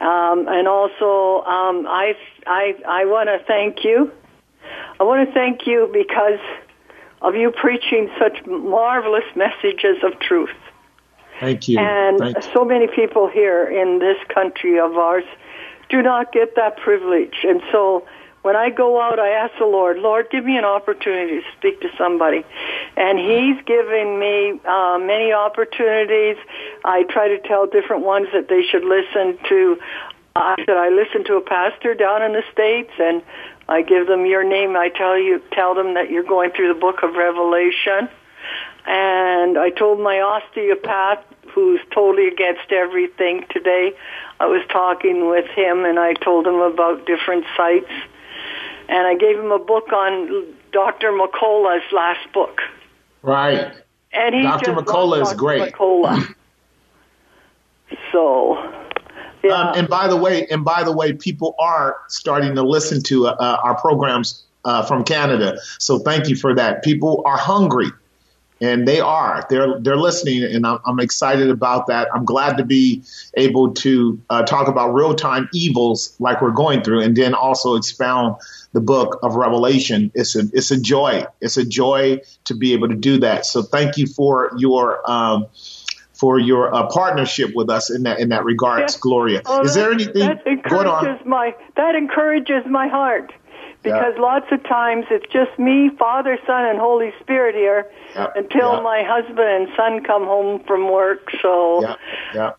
Um, 0.00 0.46
and 0.46 0.68
also, 0.68 1.44
um, 1.44 1.86
I 1.88 2.14
I 2.46 2.74
I 2.86 3.04
want 3.06 3.28
to 3.28 3.44
thank 3.46 3.84
you. 3.84 4.12
I 5.00 5.04
want 5.04 5.26
to 5.26 5.34
thank 5.34 5.66
you 5.66 5.88
because 5.92 6.40
of 7.20 7.34
you 7.34 7.50
preaching 7.50 8.10
such 8.18 8.46
marvelous 8.46 9.24
messages 9.34 9.96
of 10.04 10.18
truth. 10.20 10.54
Thank 11.40 11.68
you. 11.68 11.78
And 11.78 12.18
thank 12.18 12.42
so 12.42 12.64
many 12.64 12.86
people 12.86 13.28
here 13.28 13.64
in 13.64 13.98
this 13.98 14.18
country 14.28 14.78
of 14.78 14.96
ours 14.96 15.24
do 15.88 16.02
not 16.02 16.32
get 16.32 16.54
that 16.56 16.76
privilege, 16.76 17.44
and 17.44 17.62
so 17.72 18.06
when 18.48 18.56
I 18.56 18.70
go 18.70 18.98
out, 18.98 19.18
I 19.18 19.28
ask 19.44 19.52
the 19.58 19.66
Lord, 19.66 19.98
Lord, 19.98 20.30
give 20.30 20.42
me 20.42 20.56
an 20.56 20.64
opportunity 20.64 21.42
to 21.42 21.46
speak 21.58 21.82
to 21.82 21.90
somebody. 21.98 22.46
And 22.96 23.18
He's 23.18 23.62
given 23.66 24.18
me 24.18 24.58
uh, 24.64 24.96
many 24.96 25.34
opportunities. 25.34 26.38
I 26.82 27.02
try 27.02 27.28
to 27.28 27.40
tell 27.46 27.66
different 27.66 28.06
ones 28.06 28.28
that 28.32 28.48
they 28.48 28.62
should 28.62 28.84
listen 28.84 29.36
to 29.50 29.76
I 30.34 30.54
said 30.64 30.76
I 30.78 30.88
listen 30.88 31.24
to 31.24 31.34
a 31.34 31.42
pastor 31.42 31.92
down 31.92 32.22
in 32.22 32.32
the 32.32 32.42
states, 32.50 32.92
and 32.98 33.22
I 33.68 33.82
give 33.82 34.06
them 34.06 34.24
your 34.24 34.44
name. 34.44 34.76
I 34.76 34.88
tell 34.88 35.18
you, 35.18 35.42
tell 35.52 35.74
them 35.74 35.92
that 35.94 36.10
you're 36.10 36.22
going 36.22 36.52
through 36.52 36.72
the 36.72 36.80
Book 36.80 37.02
of 37.02 37.16
Revelation, 37.16 38.08
and 38.86 39.58
I 39.58 39.68
told 39.68 40.00
my 40.00 40.20
osteopath, 40.20 41.22
who's 41.52 41.80
totally 41.92 42.28
against 42.28 42.72
everything 42.72 43.44
today. 43.50 43.92
I 44.40 44.46
was 44.46 44.64
talking 44.70 45.28
with 45.28 45.46
him, 45.56 45.84
and 45.84 45.98
I 45.98 46.14
told 46.14 46.46
him 46.46 46.54
about 46.54 47.04
different 47.04 47.44
sites, 47.56 47.90
and 48.88 49.06
I 49.06 49.14
gave 49.14 49.38
him 49.38 49.52
a 49.52 49.58
book 49.58 49.92
on 49.92 50.46
Dr. 50.72 51.12
McCullough's 51.12 51.92
last 51.92 52.32
book. 52.32 52.60
Right. 53.22 53.72
And 54.12 54.34
he 54.34 54.42
Dr. 54.42 54.72
McCullough 54.72 55.22
is 55.22 55.28
Dr. 55.28 55.38
great. 55.38 55.72
McCullough. 55.72 56.34
so, 58.12 58.56
yeah. 59.42 59.52
Um, 59.52 59.78
and 59.78 59.88
by 59.88 60.08
the 60.08 60.16
way, 60.16 60.46
and 60.46 60.64
by 60.64 60.82
the 60.82 60.92
way, 60.92 61.12
people 61.12 61.54
are 61.58 61.96
starting 62.08 62.54
to 62.54 62.62
listen 62.62 63.02
to 63.04 63.28
uh, 63.28 63.60
our 63.62 63.78
programs 63.78 64.44
uh, 64.64 64.84
from 64.84 65.04
Canada. 65.04 65.58
So 65.78 65.98
thank 65.98 66.28
you 66.28 66.36
for 66.36 66.54
that. 66.54 66.82
People 66.82 67.22
are 67.26 67.36
hungry, 67.36 67.90
and 68.60 68.88
they 68.88 69.00
are. 69.00 69.46
They're 69.50 69.78
they're 69.80 69.96
listening, 69.96 70.42
and 70.42 70.66
I'm, 70.66 70.78
I'm 70.86 71.00
excited 71.00 71.50
about 71.50 71.86
that. 71.88 72.08
I'm 72.14 72.24
glad 72.24 72.56
to 72.58 72.64
be 72.64 73.02
able 73.34 73.74
to 73.74 74.20
uh, 74.30 74.42
talk 74.42 74.68
about 74.68 74.92
real 74.92 75.14
time 75.14 75.48
evils 75.52 76.16
like 76.18 76.40
we're 76.42 76.50
going 76.50 76.82
through, 76.82 77.02
and 77.02 77.16
then 77.16 77.34
also 77.34 77.76
expound 77.76 78.36
the 78.72 78.80
book 78.80 79.18
of 79.22 79.34
Revelation. 79.34 80.10
It's 80.14 80.36
a 80.36 80.42
it's 80.52 80.70
a 80.70 80.80
joy. 80.80 81.26
It's 81.40 81.56
a 81.56 81.64
joy 81.64 82.20
to 82.44 82.54
be 82.54 82.72
able 82.74 82.88
to 82.88 82.94
do 82.94 83.20
that. 83.20 83.46
So 83.46 83.62
thank 83.62 83.96
you 83.96 84.06
for 84.06 84.50
your. 84.58 85.08
Um, 85.10 85.46
for 86.14 86.40
your 86.40 86.74
uh, 86.74 86.84
partnership 86.88 87.50
with 87.54 87.70
us 87.70 87.90
in 87.90 88.02
that 88.02 88.18
in 88.18 88.30
that 88.30 88.44
regards, 88.44 88.94
Yeah. 88.94 88.98
Gloria. 89.00 89.42
Oh, 89.46 89.64
Is 89.64 89.74
there 89.74 89.92
anything 89.92 90.26
that 90.26 90.44
encourages 90.46 91.24
my 91.24 91.54
that 91.76 91.94
encourages 91.94 92.66
my 92.68 92.88
heart 92.88 93.32
because 93.84 94.14
Yeah. 94.16 94.20
lots 94.22 94.46
of 94.50 94.62
times 94.64 95.06
it's 95.10 95.32
just 95.32 95.56
me, 95.60 95.90
Father, 95.96 96.36
Son, 96.44 96.64
and 96.64 96.78
Holy 96.78 97.12
Spirit 97.20 97.54
here 97.54 97.86
Yeah, 98.16 98.26
until 98.34 98.80
my 98.82 99.04
husband 99.04 99.48
and 99.48 99.68
son 99.76 100.02
come 100.02 100.24
home 100.24 100.64
from 100.66 100.90
work. 100.90 101.30
So, 101.40 101.82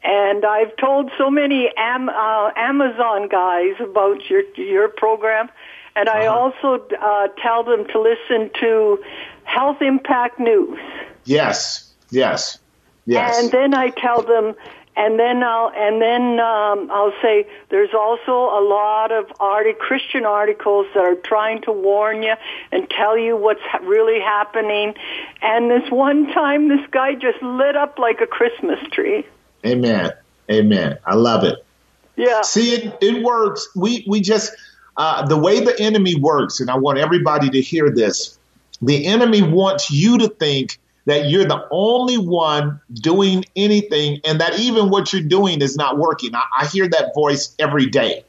and 0.04 0.46
I've 0.46 0.74
told 0.78 1.12
so 1.18 1.30
many 1.30 1.70
Am, 1.76 2.08
uh, 2.08 2.52
Amazon 2.56 3.28
guys 3.28 3.76
about 3.82 4.30
your 4.30 4.44
your 4.56 4.88
program, 4.88 5.50
and 5.96 6.10
I 6.10 6.26
Uh-huh. 6.28 6.40
also 6.40 6.88
uh, 7.02 7.28
tell 7.42 7.64
them 7.64 7.86
to 7.88 8.00
listen 8.00 8.50
to 8.60 9.04
Health 9.44 9.82
Impact 9.82 10.40
News. 10.40 10.80
Yes, 11.26 11.92
yes, 12.12 12.60
yes. 13.06 13.42
And 13.42 13.52
then 13.52 13.74
I 13.74 13.90
tell 13.90 14.22
them, 14.22 14.56
and 14.96 15.20
then 15.20 15.44
I'll 15.44 15.72
and 15.76 16.02
then 16.02 16.40
um, 16.40 16.90
I'll 16.92 17.14
say 17.22 17.46
there's 17.70 17.94
also 17.94 18.32
a 18.32 18.62
lot 18.68 19.12
of 19.12 19.26
arti- 19.40 19.74
Christian 19.74 20.26
articles 20.26 20.88
that 20.94 21.04
are 21.04 21.16
trying 21.16 21.62
to 21.64 21.72
warn 21.72 22.24
you 22.24 22.34
and 22.72 22.90
tell 22.90 23.18
you 23.18 23.36
what's 23.38 23.62
ha- 23.62 23.80
really 23.84 24.20
happening. 24.20 24.96
And 25.42 25.70
this 25.72 25.90
one 25.92 26.28
time, 26.34 26.68
this 26.68 26.86
guy 26.92 27.16
just 27.16 27.42
lit 27.42 27.76
up 27.76 27.98
like 28.00 28.22
a 28.22 28.28
Christmas 28.28 28.80
tree. 28.92 29.26
Amen. 29.66 30.12
Amen. 30.52 30.98
I 31.06 31.16
love 31.16 31.44
it. 31.44 31.58
Yeah. 32.16 32.42
See, 32.42 32.74
it, 32.74 32.98
it 33.02 33.24
works. 33.24 33.68
We 33.76 34.04
we 34.08 34.20
just 34.20 34.52
uh, 35.00 35.26
the 35.26 35.38
way 35.38 35.62
the 35.62 35.80
enemy 35.80 36.14
works, 36.14 36.60
and 36.60 36.70
I 36.70 36.78
want 36.78 36.98
everybody 37.00 37.50
to 37.50 37.62
hear 37.62 37.90
this. 37.90 38.38
The 38.82 39.06
enemy 39.06 39.42
wants 39.42 39.90
you 39.90 40.18
to 40.18 40.28
think 40.28 40.78
that 41.06 41.30
you're 41.30 41.46
the 41.46 41.66
only 41.72 42.18
one 42.18 42.82
doing 42.94 43.46
anything, 43.56 44.20
and 44.26 44.42
that 44.42 44.60
even 44.60 44.90
what 44.90 45.14
you're 45.14 45.22
doing 45.22 45.62
is 45.62 45.78
not 45.78 45.98
working. 45.98 46.36
I, 46.36 46.44
I 46.60 46.66
hear 46.66 46.88
that 46.90 47.14
voice 47.16 47.56
every 47.58 47.86
day. 47.86 48.26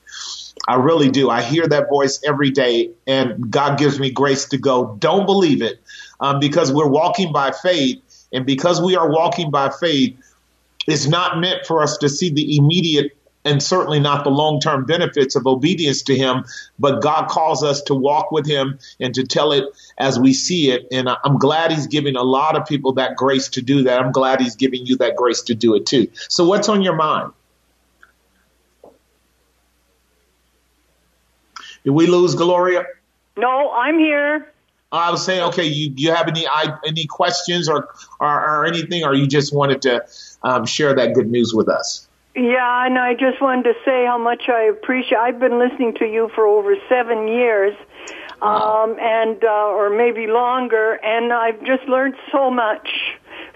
I 0.69 0.77
really 0.77 1.11
do. 1.11 1.29
I 1.29 1.43
hear 1.43 1.67
that 1.67 1.89
voice 1.89 2.21
every 2.25 2.53
day, 2.53 2.91
and 3.05 3.51
God 3.51 3.77
gives 3.77 3.99
me 3.99 4.13
grace 4.13 4.45
to 4.47 4.57
go. 4.57 4.95
Don't 5.01 5.27
believe 5.27 5.63
it, 5.63 5.81
um, 6.21 6.39
because 6.39 6.73
we're 6.73 6.89
walking 6.89 7.33
by 7.33 7.51
faith, 7.51 8.01
and 8.33 8.47
because 8.47 8.81
we 8.81 8.95
are 8.95 9.11
walking 9.11 9.51
by 9.51 9.71
faith, 9.71 10.17
it's 10.87 11.09
not 11.09 11.41
meant 11.41 11.67
for 11.67 11.83
us 11.83 11.99
to 11.99 12.09
see 12.09 12.31
the 12.31 12.57
immediate 12.57 13.17
and 13.45 13.63
certainly 13.63 14.01
not 14.01 14.25
the 14.25 14.31
long 14.31 14.61
term 14.61 14.85
benefits 14.85 15.37
of 15.37 15.47
obedience 15.47 16.03
to 16.03 16.17
Him, 16.17 16.45
but 16.79 17.01
God 17.01 17.29
calls 17.29 17.63
us 17.63 17.83
to 17.83 17.95
walk 17.95 18.31
with 18.31 18.47
Him 18.47 18.79
and 18.99 19.15
to 19.15 19.25
tell 19.25 19.53
it 19.53 19.65
as 19.99 20.19
we 20.19 20.33
see 20.33 20.71
it. 20.71 20.87
And 20.93 21.09
I'm 21.09 21.39
glad 21.39 21.73
He's 21.73 21.87
giving 21.87 22.17
a 22.17 22.23
lot 22.23 22.57
of 22.57 22.67
people 22.67 22.93
that 22.95 23.17
grace 23.17 23.49
to 23.51 23.63
do 23.63 23.85
that. 23.85 24.01
I'm 24.01 24.13
glad 24.13 24.41
He's 24.41 24.57
giving 24.57 24.87
you 24.87 24.97
that 24.99 25.17
grace 25.17 25.43
to 25.43 25.55
do 25.55 25.75
it 25.75 25.87
too. 25.87 26.09
So, 26.29 26.47
what's 26.47 26.69
on 26.69 26.83
your 26.83 26.97
mind? 26.97 27.33
Did 31.85 31.91
we 31.91 32.07
lose 32.07 32.35
Gloria? 32.35 32.85
No, 33.39 33.71
I'm 33.71 33.99
here. 33.99 34.53
I 34.93 35.11
was 35.11 35.25
saying, 35.25 35.43
okay, 35.45 35.65
you 35.65 35.95
you 35.97 36.13
have 36.13 36.27
any 36.29 36.47
I, 36.47 36.77
any 36.85 37.07
questions 37.07 37.69
or, 37.69 37.89
or 38.19 38.29
or 38.29 38.67
anything, 38.67 39.05
or 39.05 39.15
you 39.15 39.27
just 39.27 39.55
wanted 39.55 39.83
to 39.83 40.05
um, 40.43 40.67
share 40.67 40.95
that 40.95 41.15
good 41.15 41.31
news 41.31 41.55
with 41.55 41.69
us? 41.69 42.09
Yeah, 42.35 42.87
and 42.87 42.97
I 42.97 43.15
just 43.15 43.41
wanted 43.41 43.65
to 43.65 43.75
say 43.85 44.07
how 44.07 44.17
much 44.19 44.49
I 44.49 44.63
appreciate. 44.63 45.19
I've 45.19 45.41
been 45.41 45.59
listening 45.59 45.95
to 45.95 46.05
you 46.07 46.31
for 46.35 46.47
over 46.47 46.77
seven 46.89 47.27
years, 47.27 47.75
um, 48.41 48.97
and 49.01 49.43
uh, 49.43 49.49
or 49.75 49.91
maybe 49.91 50.29
longer, 50.29 50.93
and 51.05 51.33
I've 51.33 51.61
just 51.65 51.85
learned 51.89 52.15
so 52.31 52.51
much, 52.51 52.89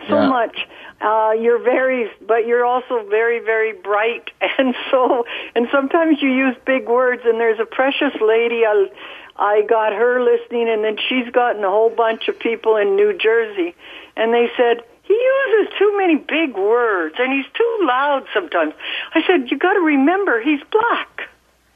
so 0.09 0.16
Yeah. 0.16 0.26
much. 0.28 0.66
Uh, 1.00 1.33
you're 1.38 1.59
very, 1.62 2.11
but 2.26 2.47
you're 2.47 2.64
also 2.64 3.04
very, 3.09 3.38
very 3.38 3.73
bright, 3.75 4.31
and 4.59 4.75
so, 4.90 5.25
and 5.54 5.69
sometimes 5.71 6.21
you 6.21 6.31
use 6.31 6.57
big 6.66 6.88
words. 6.88 7.23
And 7.25 7.38
there's 7.38 7.61
a 7.61 7.66
precious 7.66 8.14
lady. 8.21 8.66
I, 8.66 8.90
I 9.37 9.62
got 9.62 9.93
her 9.93 10.21
listening, 10.21 10.69
and 10.69 10.83
then 10.83 10.97
she's 11.09 11.31
gotten 11.31 11.62
a 11.62 11.71
whole 11.71 11.90
bunch 11.90 12.26
of 12.28 12.38
people 12.40 12.76
in 12.76 12.97
New 12.97 13.16
Jersey, 13.16 13.75
and 14.16 14.35
they 14.35 14.50
said 14.57 14.83
he 15.05 15.15
uses 15.15 15.73
too 15.79 15.97
many 15.99 16.17
big 16.17 16.57
words 16.57 17.15
and 17.19 17.33
he's 17.33 17.47
too 17.55 17.79
loud 17.83 18.25
sometimes. 18.33 18.75
I 19.15 19.23
said, 19.27 19.51
you 19.51 19.59
got 19.59 19.75
to 19.75 19.81
remember 19.81 20.43
he's 20.43 20.61
black. 20.73 21.29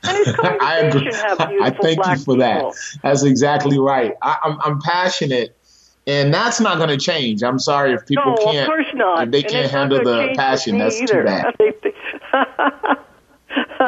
And 0.04 0.16
his 0.16 0.28
I 0.42 0.80
congregation 0.80 1.12
have 1.14 1.40
I 1.60 1.70
thank 1.70 1.98
black 1.98 2.18
you 2.18 2.24
for 2.24 2.36
that. 2.38 2.74
That's 3.02 3.22
exactly 3.24 3.78
right. 3.78 4.14
I, 4.22 4.36
I'm, 4.42 4.58
I'm 4.62 4.80
passionate, 4.80 5.56
and 6.06 6.32
that's 6.32 6.60
not 6.60 6.78
going 6.78 6.88
to 6.90 6.96
change. 6.96 7.42
I'm 7.42 7.58
sorry 7.58 7.92
if 7.92 8.06
people 8.06 8.34
no, 8.36 8.36
can't. 8.36 8.58
of 8.58 8.66
course 8.66 8.86
not. 8.94 9.24
If 9.24 9.32
they 9.32 9.42
And 9.42 9.50
can't 9.50 9.70
handle 9.70 10.02
the 10.02 10.32
passion, 10.36 10.78
that's 10.78 11.00
either. 11.00 11.20
too 11.20 11.24
bad. 11.24 11.54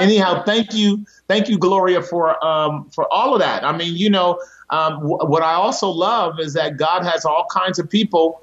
Anyhow, 0.00 0.42
thank 0.44 0.74
you, 0.74 1.04
thank 1.28 1.48
you, 1.48 1.58
Gloria, 1.58 2.02
for 2.02 2.42
um, 2.44 2.88
for 2.90 3.12
all 3.12 3.34
of 3.34 3.40
that. 3.40 3.64
I 3.64 3.76
mean, 3.76 3.96
you 3.96 4.10
know, 4.10 4.40
um, 4.70 4.94
w- 5.00 5.18
what 5.26 5.42
I 5.42 5.54
also 5.54 5.88
love 5.88 6.40
is 6.40 6.54
that 6.54 6.76
God 6.76 7.04
has 7.04 7.24
all 7.24 7.46
kinds 7.50 7.78
of 7.78 7.88
people. 7.88 8.40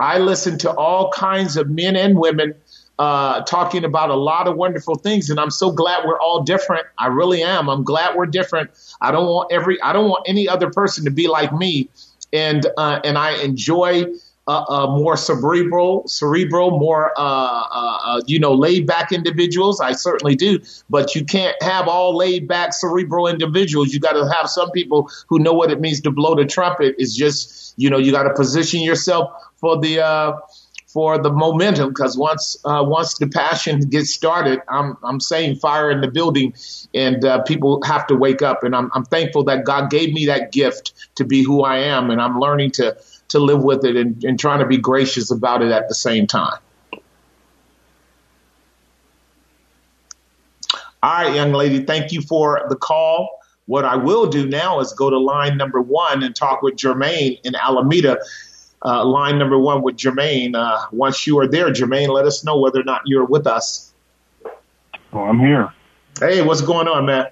I 0.00 0.18
listen 0.18 0.58
to 0.58 0.72
all 0.72 1.10
kinds 1.10 1.56
of 1.56 1.68
men 1.70 1.96
and 1.96 2.18
women 2.18 2.54
uh, 2.98 3.42
talking 3.42 3.84
about 3.84 4.10
a 4.10 4.14
lot 4.14 4.46
of 4.46 4.56
wonderful 4.56 4.94
things, 4.96 5.30
and 5.30 5.40
I'm 5.40 5.50
so 5.50 5.72
glad 5.72 6.04
we're 6.06 6.20
all 6.20 6.42
different. 6.42 6.86
I 6.98 7.08
really 7.08 7.42
am. 7.42 7.68
I'm 7.68 7.84
glad 7.84 8.16
we're 8.16 8.26
different. 8.26 8.70
I 9.00 9.10
don't 9.10 9.26
want 9.26 9.52
every. 9.52 9.80
I 9.80 9.92
don't 9.92 10.08
want 10.08 10.24
any 10.28 10.48
other 10.48 10.70
person 10.70 11.04
to 11.04 11.10
be 11.10 11.28
like 11.28 11.52
me, 11.52 11.88
and 12.32 12.66
uh, 12.76 13.00
and 13.04 13.18
I 13.18 13.42
enjoy. 13.42 14.06
Uh, 14.48 14.64
uh, 14.68 14.86
more 14.88 15.16
cerebral, 15.16 16.02
cerebral, 16.08 16.76
more 16.76 17.12
uh, 17.16 17.64
uh, 17.70 18.20
you 18.26 18.40
know, 18.40 18.52
laid 18.52 18.88
back 18.88 19.12
individuals. 19.12 19.80
I 19.80 19.92
certainly 19.92 20.34
do, 20.34 20.58
but 20.90 21.14
you 21.14 21.24
can't 21.24 21.56
have 21.62 21.86
all 21.86 22.16
laid 22.16 22.48
back, 22.48 22.72
cerebral 22.72 23.28
individuals. 23.28 23.94
You 23.94 24.00
got 24.00 24.14
to 24.14 24.28
have 24.36 24.50
some 24.50 24.72
people 24.72 25.08
who 25.28 25.38
know 25.38 25.52
what 25.52 25.70
it 25.70 25.80
means 25.80 26.00
to 26.00 26.10
blow 26.10 26.34
the 26.34 26.44
trumpet. 26.44 26.96
It's 26.98 27.14
just 27.14 27.62
you 27.76 27.88
know, 27.88 27.98
you 27.98 28.12
got 28.12 28.24
to 28.24 28.34
position 28.34 28.80
yourself 28.80 29.30
for 29.56 29.80
the 29.80 30.00
uh, 30.00 30.32
for 30.86 31.16
the 31.18 31.32
momentum 31.32 31.88
because 31.88 32.18
once 32.18 32.56
uh, 32.64 32.82
once 32.86 33.14
the 33.18 33.26
passion 33.26 33.80
gets 33.80 34.12
started, 34.12 34.60
I'm 34.68 34.96
I'm 35.02 35.20
saying 35.20 35.56
fire 35.56 35.90
in 35.90 36.00
the 36.00 36.08
building, 36.08 36.54
and 36.94 37.24
uh, 37.24 37.42
people 37.42 37.82
have 37.84 38.06
to 38.08 38.14
wake 38.14 38.42
up. 38.42 38.62
And 38.62 38.74
I'm 38.76 38.90
I'm 38.94 39.04
thankful 39.04 39.44
that 39.44 39.64
God 39.64 39.90
gave 39.90 40.12
me 40.12 40.26
that 40.26 40.52
gift 40.52 40.92
to 41.16 41.24
be 41.24 41.42
who 41.42 41.62
I 41.62 41.78
am, 41.78 42.10
and 42.10 42.20
I'm 42.20 42.38
learning 42.38 42.72
to 42.72 42.96
to 43.32 43.38
live 43.38 43.62
with 43.62 43.84
it 43.84 43.96
and, 43.96 44.22
and 44.24 44.38
trying 44.38 44.60
to 44.60 44.66
be 44.66 44.76
gracious 44.76 45.30
about 45.30 45.62
it 45.62 45.72
at 45.72 45.88
the 45.88 45.94
same 45.94 46.26
time. 46.26 46.58
All 51.02 51.24
right, 51.24 51.34
young 51.34 51.52
lady, 51.52 51.84
thank 51.84 52.12
you 52.12 52.22
for 52.22 52.64
the 52.68 52.76
call. 52.76 53.40
What 53.66 53.84
I 53.84 53.96
will 53.96 54.26
do 54.26 54.46
now 54.46 54.80
is 54.80 54.92
go 54.92 55.10
to 55.10 55.18
line 55.18 55.56
number 55.56 55.80
one 55.80 56.22
and 56.22 56.34
talk 56.34 56.62
with 56.62 56.76
Jermaine 56.76 57.40
in 57.42 57.56
Alameda. 57.56 58.18
Uh, 58.84 59.04
line 59.04 59.38
number 59.38 59.58
one 59.58 59.82
with 59.82 59.96
Jermaine. 59.96 60.54
Uh, 60.54 60.86
once 60.92 61.26
you 61.26 61.38
are 61.38 61.48
there, 61.48 61.70
Jermaine, 61.70 62.08
let 62.08 62.24
us 62.26 62.44
know 62.44 62.58
whether 62.58 62.80
or 62.80 62.84
not 62.84 63.02
you're 63.06 63.24
with 63.24 63.46
us. 63.46 63.92
Oh, 65.12 65.20
I'm 65.20 65.38
here. 65.38 65.72
Hey, 66.20 66.42
what's 66.42 66.60
going 66.60 66.88
on, 66.88 67.06
man? 67.06 67.26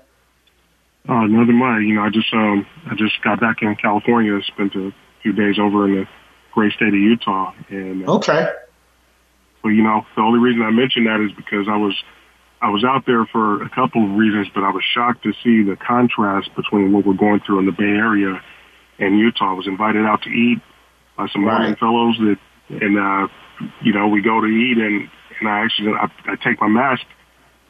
Oh, 1.09 1.27
nothing 1.27 1.57
much. 1.57 1.83
You 1.83 1.95
know, 1.95 2.03
I 2.03 2.11
just 2.11 2.33
um 2.33 2.67
I 2.87 2.95
just 2.95 3.21
got 3.23 3.41
back 3.41 3.63
in 3.63 3.75
California, 3.77 4.41
spent 4.43 4.75
a 4.75 4.93
few 5.23 5.33
days 5.33 5.59
over 5.59 5.87
in 5.87 5.95
the 5.95 6.07
great 6.53 6.73
state 6.73 6.89
of 6.89 6.95
Utah, 6.95 7.53
and 7.69 8.09
uh, 8.09 8.13
Okay. 8.15 8.49
so 9.63 9.69
you 9.69 9.83
know 9.83 10.05
the 10.17 10.23
only 10.23 10.39
reason 10.41 10.63
I 10.63 10.71
mentioned 10.71 11.07
that 11.07 11.21
is 11.21 11.33
because 11.37 11.67
I 11.69 11.77
was 11.77 11.95
I 12.63 12.69
was 12.69 12.85
out 12.85 13.07
there 13.07 13.25
for 13.27 13.63
a 13.63 13.71
couple 13.71 14.05
of 14.05 14.19
reasons, 14.19 14.49
but 14.55 14.63
I 14.63 14.71
was 14.71 14.85
shocked 14.85 15.23
to 15.23 15.33
see 15.43 15.63
the 15.63 15.77
contrast 15.77 16.55
between 16.55 16.93
what 16.93 17.07
we're 17.07 17.15
going 17.15 17.41
through 17.41 17.61
in 17.61 17.67
the 17.67 17.73
Bay 17.73 17.85
Area 17.85 18.43
and 18.99 19.19
Utah. 19.19 19.53
I 19.53 19.55
was 19.55 19.67
invited 19.67 20.05
out 20.05 20.23
to 20.23 20.29
eat 20.29 20.61
by 21.17 21.27
some 21.33 21.45
right. 21.45 21.59
Mormon 21.59 21.77
fellows 21.77 22.17
that, 22.19 22.39
and, 22.69 22.99
uh, 22.99 23.29
you 23.83 23.95
know, 23.95 24.09
we 24.09 24.21
go 24.21 24.41
to 24.41 24.47
eat 24.47 24.77
and, 24.77 25.09
and 25.41 25.49
I 25.49 25.65
actually, 25.65 25.93
I, 25.93 26.11
I 26.27 26.37
take 26.37 26.61
my 26.61 26.69
mask 26.69 27.03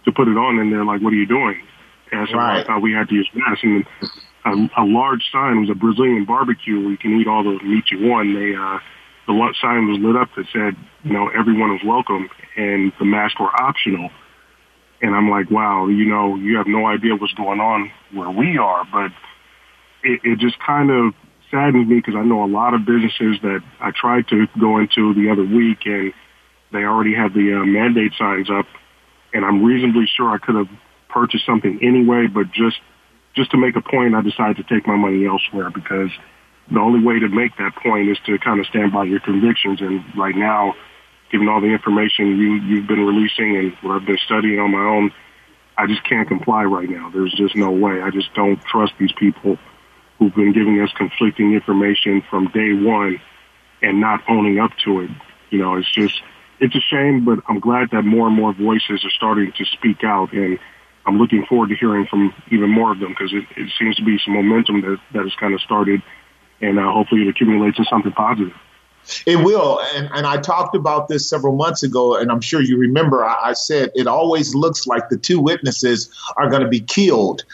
to 0.07 0.13
put 0.13 0.27
it 0.27 0.37
on 0.37 0.59
and 0.59 0.73
they're 0.73 0.85
like, 0.85 1.01
what 1.03 1.13
are 1.13 1.17
you 1.17 1.27
doing? 1.27 1.63
And 2.11 2.29
so 2.29 2.37
right. 2.37 2.65
I 2.65 2.67
thought 2.67 2.83
we 2.83 2.93
had 2.93 3.09
to 3.11 3.15
use 3.15 3.29
masks. 3.33 3.63
And 3.63 3.85
a, 4.45 4.53
a 4.79 4.85
large 4.85 5.23
sign 5.33 5.61
was 5.61 5.71
a 5.71 5.75
Brazilian 5.75 6.25
barbecue 6.25 6.81
where 6.81 6.91
you 6.91 6.99
can 6.99 7.21
eat 7.21 7.27
all 7.27 7.45
the 7.45 7.63
meat 7.63 7.85
you 7.91 8.09
want. 8.09 8.35
They, 8.35 8.55
uh, 8.55 8.79
the 9.27 9.55
sign 9.61 9.89
was 9.89 9.99
lit 10.01 10.17
up 10.17 10.29
that 10.37 10.47
said, 10.53 10.77
you 11.05 11.13
know, 11.13 11.29
everyone 11.29 11.71
was 11.71 11.83
welcome 11.85 12.29
and 12.57 12.93
the 12.99 13.05
masks 13.05 13.39
were 13.39 13.55
optional. 13.55 14.11
And 15.03 15.15
I'm 15.15 15.31
like, 15.31 15.51
wow, 15.51 15.87
you 15.89 16.05
know, 16.05 16.37
you 16.37 16.57
have 16.59 16.67
no 16.67 16.87
idea 16.87 17.15
what's 17.17 17.33
going 17.35 17.61
on 17.61 17.91
where 18.13 18.31
we 18.31 18.59
are. 18.59 18.85
But 18.91 19.13
it, 20.03 20.21
it 20.25 20.39
just 20.39 20.59
kind 20.59 20.91
of 20.91 21.15
saddens 21.51 21.89
me 21.89 21.97
because 21.97 22.15
I 22.17 22.23
know 22.23 22.45
a 22.45 22.51
lot 22.51 22.75
of 22.75 22.85
businesses 22.85 23.39
that 23.43 23.61
I 23.81 23.93
tried 23.93 24.29
to 24.29 24.47
go 24.59 24.79
into 24.79 25.15
the 25.15 25.31
other 25.31 25.45
week 25.45 25.87
and 25.87 26.13
they 26.73 26.85
already 26.85 27.15
have 27.15 27.33
the 27.35 27.61
uh, 27.61 27.65
mandate 27.65 28.13
signs 28.19 28.51
up. 28.51 28.67
And 29.33 29.45
I'm 29.45 29.65
reasonably 29.65 30.07
sure 30.07 30.31
I 30.31 30.39
could 30.39 30.55
have 30.57 30.69
purchased 31.09 31.47
something 31.47 31.79
anyway, 31.83 32.27
but 32.27 32.51
just, 32.53 32.79
just 33.35 33.51
to 33.53 33.57
make 33.57 33.77
a 33.77 33.81
point, 33.81 34.15
I 34.15 34.23
decided 34.23 34.57
to 34.57 34.65
take 34.65 34.87
my 34.87 34.97
money 34.97 35.27
elsewhere 35.27 35.71
because 35.71 36.11
the 36.71 36.81
only 36.81 37.05
way 37.05 37.19
to 37.19 37.29
make 37.29 37.57
that 37.59 37.75
point 37.77 38.09
is 38.09 38.19
to 38.27 38.39
kind 38.39 38.61
of 38.61 38.67
stand 38.67 38.93
by 38.93 39.05
your 39.05 39.21
convictions. 39.21 39.81
And 39.81 40.05
right 40.17 40.35
now, 40.35 40.75
given 41.31 41.49
all 41.49 41.61
the 41.61 41.69
information 41.69 42.39
you, 42.39 42.55
you've 42.55 42.87
been 42.87 43.05
releasing 43.05 43.57
and 43.57 43.73
what 43.83 44.01
I've 44.01 44.07
been 44.07 44.19
studying 44.25 44.59
on 44.59 44.73
my 44.73 44.83
own, 44.83 45.13
I 45.77 45.87
just 45.87 46.05
can't 46.05 46.29
comply 46.29 46.65
right 46.65 46.89
now. 46.89 47.11
There's 47.11 47.33
just 47.33 47.57
no 47.57 47.71
way. 47.71 48.03
I 48.03 48.11
just 48.11 48.35
don't 48.35 48.63
trust 48.65 48.93
these 48.99 49.13
people 49.13 49.59
who've 50.19 50.35
been 50.35 50.53
giving 50.53 50.81
us 50.81 50.91
conflicting 50.97 51.55
information 51.55 52.23
from 52.29 52.49
day 52.49 52.75
one 52.75 53.21
and 53.81 54.01
not 54.01 54.21
owning 54.29 54.59
up 54.59 54.73
to 54.85 55.01
it. 55.01 55.11
You 55.51 55.59
know, 55.59 55.77
it's 55.77 55.91
just, 55.91 56.21
it's 56.61 56.75
a 56.75 56.81
shame, 56.81 57.25
but 57.25 57.39
I'm 57.49 57.61
glad 57.61 57.91
that 57.93 58.03
more 58.03 58.27
and 58.27 58.37
more 58.37 58.53
voices 58.53 59.05
are 59.05 59.11
starting 59.11 59.53
to 59.57 59.65
speak 59.65 60.05
out 60.05 60.33
and 60.33 60.59
I'm 61.07 61.19
looking 61.19 61.45
forward 61.47 61.71
to 61.71 61.77
hearing 61.77 62.07
from 62.07 62.35
even 62.51 62.71
more 62.71 62.93
of 62.93 63.01
them 63.01 63.11
because 63.11 63.33
it, 63.33 63.45
it 63.57 63.73
seems 63.79 63.97
to 63.97 64.05
be 64.05 64.19
some 64.25 64.35
momentum 64.35 64.83
that, 64.83 64.99
that 65.13 65.23
has 65.23 65.35
kind 65.37 65.55
of 65.55 65.61
started 65.61 66.03
and 66.61 66.79
uh, 66.79 66.93
hopefully 66.93 67.23
it 67.23 67.29
accumulates 67.29 67.77
to 67.79 67.85
something 67.85 68.13
positive. 68.13 68.55
It 69.27 69.37
will. 69.37 69.81
And, 69.95 70.11
and 70.15 70.27
I 70.27 70.37
talked 70.37 70.77
about 70.77 71.09
this 71.09 71.29
several 71.29 71.57
months 71.57 71.83
ago, 71.83 72.17
and 72.17 72.31
I'm 72.31 72.41
sure 72.41 72.61
you 72.61 72.77
remember 72.77 73.25
I, 73.25 73.51
I 73.51 73.53
said 73.55 73.91
it 73.95 74.07
always 74.07 74.55
looks 74.55 74.87
like 74.87 75.09
the 75.09 75.17
two 75.17 75.41
witnesses 75.41 76.15
are 76.37 76.51
going 76.51 76.63
to 76.63 76.69
be 76.69 76.81
killed. 76.81 77.45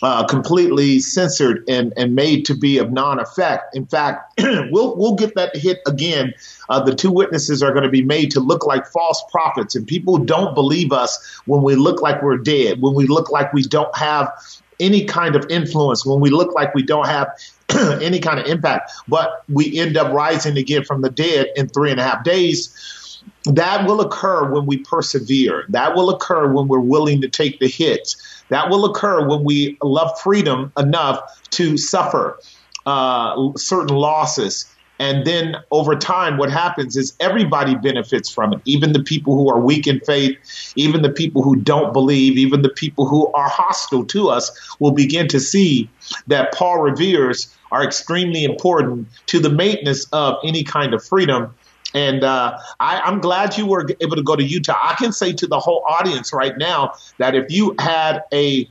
Uh, 0.00 0.24
completely 0.26 1.00
censored 1.00 1.64
and, 1.68 1.92
and 1.96 2.14
made 2.14 2.44
to 2.44 2.54
be 2.54 2.78
of 2.78 2.92
non-effect. 2.92 3.74
In 3.74 3.84
fact, 3.84 4.40
we'll 4.70 4.96
we'll 4.96 5.16
get 5.16 5.34
that 5.34 5.56
hit 5.56 5.80
again. 5.88 6.34
Uh, 6.68 6.80
the 6.80 6.94
two 6.94 7.10
witnesses 7.10 7.64
are 7.64 7.72
going 7.72 7.82
to 7.82 7.90
be 7.90 8.02
made 8.02 8.30
to 8.30 8.38
look 8.38 8.64
like 8.64 8.86
false 8.86 9.20
prophets, 9.32 9.74
and 9.74 9.88
people 9.88 10.16
don't 10.18 10.54
believe 10.54 10.92
us 10.92 11.40
when 11.46 11.62
we 11.62 11.74
look 11.74 12.00
like 12.00 12.22
we're 12.22 12.38
dead, 12.38 12.80
when 12.80 12.94
we 12.94 13.08
look 13.08 13.32
like 13.32 13.52
we 13.52 13.62
don't 13.62 13.96
have 13.96 14.32
any 14.80 15.04
kind 15.04 15.34
of 15.34 15.44
influence, 15.50 16.06
when 16.06 16.20
we 16.20 16.30
look 16.30 16.54
like 16.54 16.74
we 16.74 16.82
don't 16.82 17.08
have 17.08 17.28
any 18.00 18.20
kind 18.20 18.38
of 18.38 18.46
impact, 18.46 18.92
but 19.08 19.44
we 19.48 19.78
end 19.78 19.96
up 19.96 20.12
rising 20.12 20.56
again 20.56 20.84
from 20.84 21.02
the 21.02 21.10
dead 21.10 21.48
in 21.56 21.68
three 21.68 21.90
and 21.90 22.00
a 22.00 22.02
half 22.02 22.24
days. 22.24 22.97
That 23.44 23.86
will 23.86 24.00
occur 24.00 24.50
when 24.50 24.66
we 24.66 24.78
persevere. 24.78 25.64
That 25.68 25.94
will 25.94 26.10
occur 26.10 26.52
when 26.52 26.68
we're 26.68 26.80
willing 26.80 27.20
to 27.22 27.28
take 27.28 27.58
the 27.60 27.68
hits. 27.68 28.44
That 28.50 28.70
will 28.70 28.84
occur 28.84 29.26
when 29.28 29.44
we 29.44 29.76
love 29.82 30.18
freedom 30.20 30.72
enough 30.78 31.20
to 31.50 31.76
suffer 31.76 32.38
uh, 32.86 33.52
certain 33.56 33.96
losses 33.96 34.66
and 34.98 35.24
then 35.24 35.56
over 35.70 35.94
time, 35.94 36.38
what 36.38 36.50
happens 36.50 36.96
is 36.96 37.14
everybody 37.20 37.74
benefits 37.76 38.28
from 38.28 38.52
it. 38.52 38.60
Even 38.64 38.92
the 38.92 39.02
people 39.02 39.36
who 39.36 39.48
are 39.48 39.60
weak 39.60 39.86
in 39.86 40.00
faith, 40.00 40.36
even 40.74 41.02
the 41.02 41.10
people 41.10 41.42
who 41.42 41.56
don't 41.56 41.92
believe, 41.92 42.36
even 42.36 42.62
the 42.62 42.68
people 42.70 43.06
who 43.06 43.30
are 43.32 43.48
hostile 43.48 44.04
to 44.06 44.28
us 44.28 44.50
will 44.80 44.90
begin 44.90 45.28
to 45.28 45.38
see 45.38 45.88
that 46.26 46.52
Paul 46.52 46.80
Reveres 46.80 47.54
are 47.70 47.84
extremely 47.84 48.44
important 48.44 49.08
to 49.26 49.38
the 49.38 49.50
maintenance 49.50 50.06
of 50.12 50.36
any 50.42 50.64
kind 50.64 50.94
of 50.94 51.04
freedom. 51.04 51.54
And 51.94 52.22
uh, 52.22 52.58
I, 52.80 53.08
am 53.08 53.20
glad 53.20 53.56
you 53.56 53.66
were 53.66 53.88
able 54.00 54.16
to 54.16 54.22
go 54.22 54.36
to 54.36 54.42
Utah. 54.42 54.76
I 54.80 54.94
can 54.94 55.12
say 55.12 55.32
to 55.32 55.46
the 55.46 55.58
whole 55.58 55.84
audience 55.88 56.32
right 56.32 56.56
now 56.56 56.94
that 57.18 57.34
if 57.34 57.50
you 57.50 57.74
had 57.78 58.24
a 58.32 58.68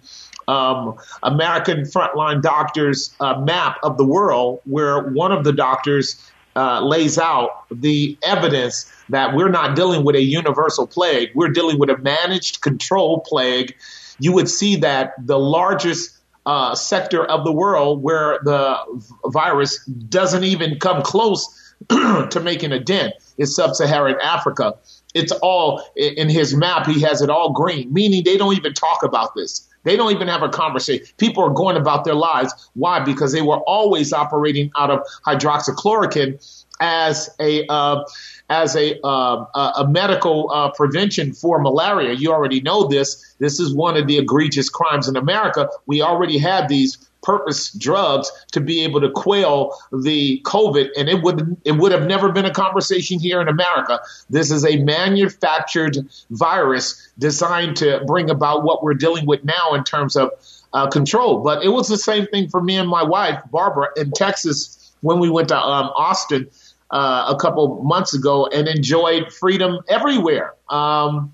um, 0.48 0.98
American 1.24 1.82
Frontline 1.82 2.42
Doctors 2.42 3.14
uh, 3.20 3.40
map 3.42 3.78
of 3.84 3.98
the 3.98 4.06
world, 4.06 4.62
where 4.66 5.02
one 5.02 5.32
of 5.32 5.44
the 5.44 5.52
doctors 5.52 6.22
uh, 6.56 6.82
lays 6.82 7.18
out 7.18 7.66
the 7.70 8.18
evidence 8.24 8.92
that 9.10 9.36
we're 9.36 9.50
not 9.50 9.76
dealing 9.76 10.04
with 10.04 10.16
a 10.16 10.22
universal 10.22 10.88
plague, 10.88 11.30
we're 11.36 11.50
dealing 11.50 11.80
with 11.80 11.90
a 11.90 11.98
managed 11.98 12.62
control 12.62 13.20
plague. 13.22 13.76
You 14.20 14.32
would 14.34 14.50
see 14.50 14.78
that 14.78 15.14
the 15.20 15.38
largest 15.38 16.18
uh, 16.46 16.76
sector 16.76 17.26
of 17.26 17.44
the 17.44 17.52
world 17.52 18.02
where 18.02 18.40
the 18.44 18.78
virus 19.26 19.86
doesn't 19.86 20.46
even 20.46 20.80
come 20.80 21.02
close 21.02 21.67
to 21.90 22.40
making 22.44 22.72
a 22.72 22.80
dent 22.80 23.14
is 23.38 23.56
sub-Saharan 23.56 24.18
Africa. 24.22 24.76
It's 25.14 25.32
all 25.32 25.84
in 25.96 26.30
his 26.30 26.56
map. 26.56 26.86
He 26.86 27.02
has 27.02 27.22
it 27.22 27.30
all 27.30 27.54
green, 27.54 27.92
meaning 27.94 28.24
they 28.24 28.38
don't 28.38 28.56
even 28.56 28.74
talk 28.74 29.04
about 29.04 29.36
this. 29.36 29.68
They 29.84 29.96
don't 29.96 30.12
even 30.12 30.28
have 30.28 30.44
a 30.44 30.50
conversation. 30.50 31.06
People 31.18 31.44
are 31.44 31.54
going 31.54 31.78
about 31.78 32.04
their 32.04 32.14
lives. 32.14 32.70
Why? 32.74 33.00
Because 33.00 33.32
they 33.32 33.42
were 33.42 33.60
always 33.60 34.12
operating 34.12 34.70
out 34.78 34.92
of 34.92 35.00
hydroxychloroquine 35.26 36.66
as 36.80 37.30
a 37.40 37.66
uh, 37.68 38.04
as 38.50 38.76
a 38.76 39.00
uh, 39.06 39.46
a 39.78 39.88
medical 39.88 40.52
uh, 40.52 40.72
prevention 40.72 41.34
for 41.34 41.62
malaria. 41.62 42.14
You 42.14 42.32
already 42.34 42.62
know 42.62 42.88
this. 42.88 43.36
This 43.40 43.60
is 43.60 43.74
one 43.74 43.98
of 43.98 44.08
the 44.08 44.18
egregious 44.18 44.70
crimes 44.70 45.08
in 45.08 45.16
America. 45.16 45.70
We 45.86 46.02
already 46.02 46.38
have 46.40 46.68
these 46.68 46.98
purpose 47.24 47.72
drugs 47.74 48.32
to 48.52 48.62
be 48.62 48.84
able 48.84 49.02
to 49.02 49.10
quell 49.10 49.78
the 49.92 50.42
COVID, 50.46 50.90
and 50.98 51.10
it 51.10 51.24
would 51.24 51.58
it 51.66 51.74
would 51.74 51.92
have 51.92 52.06
never 52.08 52.32
been 52.32 52.46
a 52.46 52.54
conversation 52.54 53.20
here 53.20 53.42
in 53.42 53.48
America. 53.48 54.00
This 54.30 54.52
is 54.52 54.66
a 54.66 54.78
manufactured 54.78 55.98
virus 56.30 57.10
designed 57.18 57.76
to 57.78 58.02
bring 58.06 58.30
about 58.30 58.64
what 58.64 58.84
we're 58.84 58.94
dealing 58.94 59.26
with 59.26 59.44
now 59.44 59.74
in 59.74 59.84
terms 59.84 60.16
of 60.16 60.32
uh, 60.74 60.88
control. 60.90 61.44
But 61.44 61.64
it 61.64 61.70
was 61.70 61.88
the 61.88 61.98
same 61.98 62.28
thing 62.28 62.50
for 62.50 62.62
me 62.62 62.78
and 62.78 62.90
my 62.90 63.04
wife, 63.04 63.42
Barbara, 63.52 63.88
in 63.98 64.12
Texas 64.12 64.92
when 65.02 65.20
we 65.20 65.30
went 65.30 65.50
to 65.50 65.58
um, 65.58 65.92
Austin. 65.96 66.50
Uh, 66.90 67.26
a 67.28 67.38
couple 67.38 67.84
months 67.84 68.14
ago 68.14 68.46
and 68.46 68.66
enjoyed 68.66 69.30
freedom 69.34 69.80
everywhere. 69.90 70.54
Um, 70.70 71.34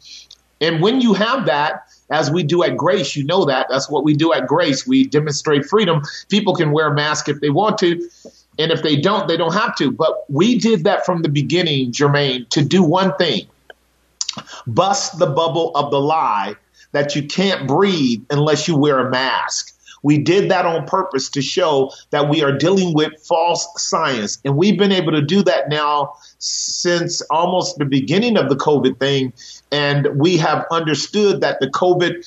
and 0.59 0.81
when 0.81 0.99
you 0.99 1.13
have 1.13 1.45
that, 1.45 1.83
as 2.13 2.29
we 2.29 2.43
do 2.43 2.63
at 2.63 2.77
Grace. 2.77 3.15
You 3.15 3.25
know 3.25 3.43
that. 3.45 3.67
That's 3.69 3.89
what 3.89 4.03
we 4.03 4.13
do 4.13 4.31
at 4.33 4.47
Grace. 4.47 4.85
We 4.85 5.05
demonstrate 5.05 5.65
freedom. 5.65 6.03
People 6.29 6.55
can 6.55 6.71
wear 6.71 6.87
a 6.87 6.93
mask 6.93 7.27
if 7.27 7.41
they 7.41 7.49
want 7.49 7.79
to. 7.79 8.07
And 8.59 8.71
if 8.71 8.83
they 8.83 8.95
don't, 8.95 9.27
they 9.27 9.35
don't 9.35 9.53
have 9.53 9.75
to. 9.77 9.91
But 9.91 10.23
we 10.29 10.59
did 10.59 10.83
that 10.83 11.07
from 11.07 11.23
the 11.23 11.29
beginning, 11.29 11.91
Jermaine, 11.91 12.47
to 12.49 12.63
do 12.63 12.83
one 12.83 13.15
thing 13.17 13.47
bust 14.65 15.19
the 15.19 15.27
bubble 15.27 15.71
of 15.75 15.91
the 15.91 15.99
lie 15.99 16.55
that 16.91 17.15
you 17.15 17.23
can't 17.23 17.67
breathe 17.67 18.23
unless 18.29 18.67
you 18.67 18.77
wear 18.77 18.99
a 18.99 19.09
mask. 19.09 19.73
We 20.03 20.17
did 20.17 20.51
that 20.51 20.65
on 20.65 20.85
purpose 20.85 21.29
to 21.29 21.41
show 21.41 21.91
that 22.11 22.29
we 22.29 22.43
are 22.43 22.51
dealing 22.51 22.93
with 22.93 23.13
false 23.25 23.67
science. 23.77 24.37
And 24.43 24.57
we've 24.57 24.77
been 24.77 24.91
able 24.91 25.13
to 25.13 25.21
do 25.21 25.41
that 25.43 25.69
now 25.69 26.15
since 26.39 27.21
almost 27.31 27.77
the 27.77 27.85
beginning 27.85 28.37
of 28.37 28.49
the 28.49 28.55
COVID 28.55 28.99
thing. 28.99 29.33
And 29.73 30.07
we 30.15 30.37
have 30.37 30.65
understood 30.71 31.41
that 31.41 31.59
the 31.59 31.67
COVID 31.67 32.23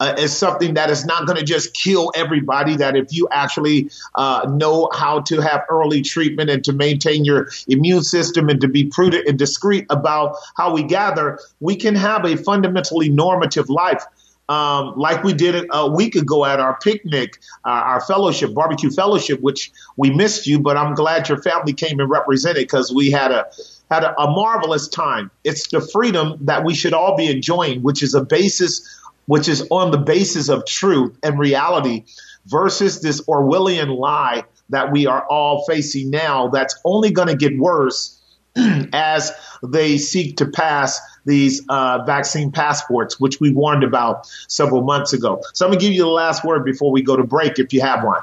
uh, 0.00 0.14
is 0.16 0.36
something 0.36 0.74
that 0.74 0.90
is 0.90 1.04
not 1.04 1.26
going 1.26 1.38
to 1.38 1.44
just 1.44 1.74
kill 1.74 2.12
everybody. 2.14 2.76
That 2.76 2.96
if 2.96 3.12
you 3.12 3.28
actually 3.32 3.90
uh, 4.14 4.48
know 4.48 4.88
how 4.94 5.20
to 5.22 5.40
have 5.40 5.64
early 5.68 6.02
treatment 6.02 6.50
and 6.50 6.64
to 6.64 6.72
maintain 6.72 7.24
your 7.24 7.48
immune 7.66 8.02
system 8.02 8.48
and 8.48 8.60
to 8.60 8.68
be 8.68 8.84
prudent 8.84 9.26
and 9.26 9.38
discreet 9.38 9.86
about 9.90 10.36
how 10.56 10.72
we 10.72 10.84
gather, 10.84 11.40
we 11.60 11.74
can 11.76 11.96
have 11.96 12.24
a 12.24 12.36
fundamentally 12.36 13.08
normative 13.08 13.68
life 13.68 14.04
um, 14.48 14.94
like 14.96 15.22
we 15.22 15.34
did 15.34 15.66
a 15.70 15.90
week 15.90 16.16
ago 16.16 16.44
at 16.44 16.58
our 16.58 16.78
picnic, 16.78 17.38
uh, 17.66 17.68
our 17.68 18.00
fellowship, 18.00 18.54
barbecue 18.54 18.90
fellowship, 18.90 19.40
which 19.40 19.70
we 19.96 20.10
missed 20.10 20.46
you, 20.46 20.58
but 20.58 20.76
I'm 20.76 20.94
glad 20.94 21.28
your 21.28 21.42
family 21.42 21.74
came 21.74 22.00
and 22.00 22.08
represented 22.08 22.62
because 22.62 22.92
we 22.92 23.10
had 23.10 23.30
a 23.30 23.46
had 23.90 24.04
a, 24.04 24.20
a 24.20 24.30
marvelous 24.30 24.88
time. 24.88 25.30
It's 25.44 25.68
the 25.68 25.80
freedom 25.80 26.38
that 26.42 26.64
we 26.64 26.74
should 26.74 26.94
all 26.94 27.16
be 27.16 27.30
enjoying, 27.30 27.82
which 27.82 28.02
is 28.02 28.14
a 28.14 28.24
basis, 28.24 29.00
which 29.26 29.48
is 29.48 29.66
on 29.70 29.90
the 29.90 29.98
basis 29.98 30.48
of 30.48 30.66
truth 30.66 31.16
and 31.22 31.38
reality, 31.38 32.04
versus 32.46 33.00
this 33.00 33.20
Orwellian 33.22 33.98
lie 33.98 34.44
that 34.70 34.92
we 34.92 35.06
are 35.06 35.24
all 35.26 35.64
facing 35.66 36.10
now. 36.10 36.48
That's 36.48 36.78
only 36.84 37.10
going 37.10 37.28
to 37.28 37.36
get 37.36 37.58
worse 37.58 38.20
as 38.92 39.32
they 39.62 39.98
seek 39.98 40.38
to 40.38 40.46
pass 40.46 41.00
these 41.24 41.62
uh, 41.68 42.04
vaccine 42.04 42.52
passports, 42.52 43.20
which 43.20 43.40
we 43.40 43.52
warned 43.52 43.84
about 43.84 44.26
several 44.48 44.82
months 44.82 45.12
ago. 45.12 45.42
So 45.52 45.66
I'm 45.66 45.70
going 45.70 45.80
to 45.80 45.86
give 45.86 45.94
you 45.94 46.02
the 46.02 46.08
last 46.08 46.44
word 46.44 46.64
before 46.64 46.90
we 46.90 47.02
go 47.02 47.16
to 47.16 47.24
break, 47.24 47.58
if 47.58 47.72
you 47.72 47.80
have 47.82 48.02
one. 48.02 48.22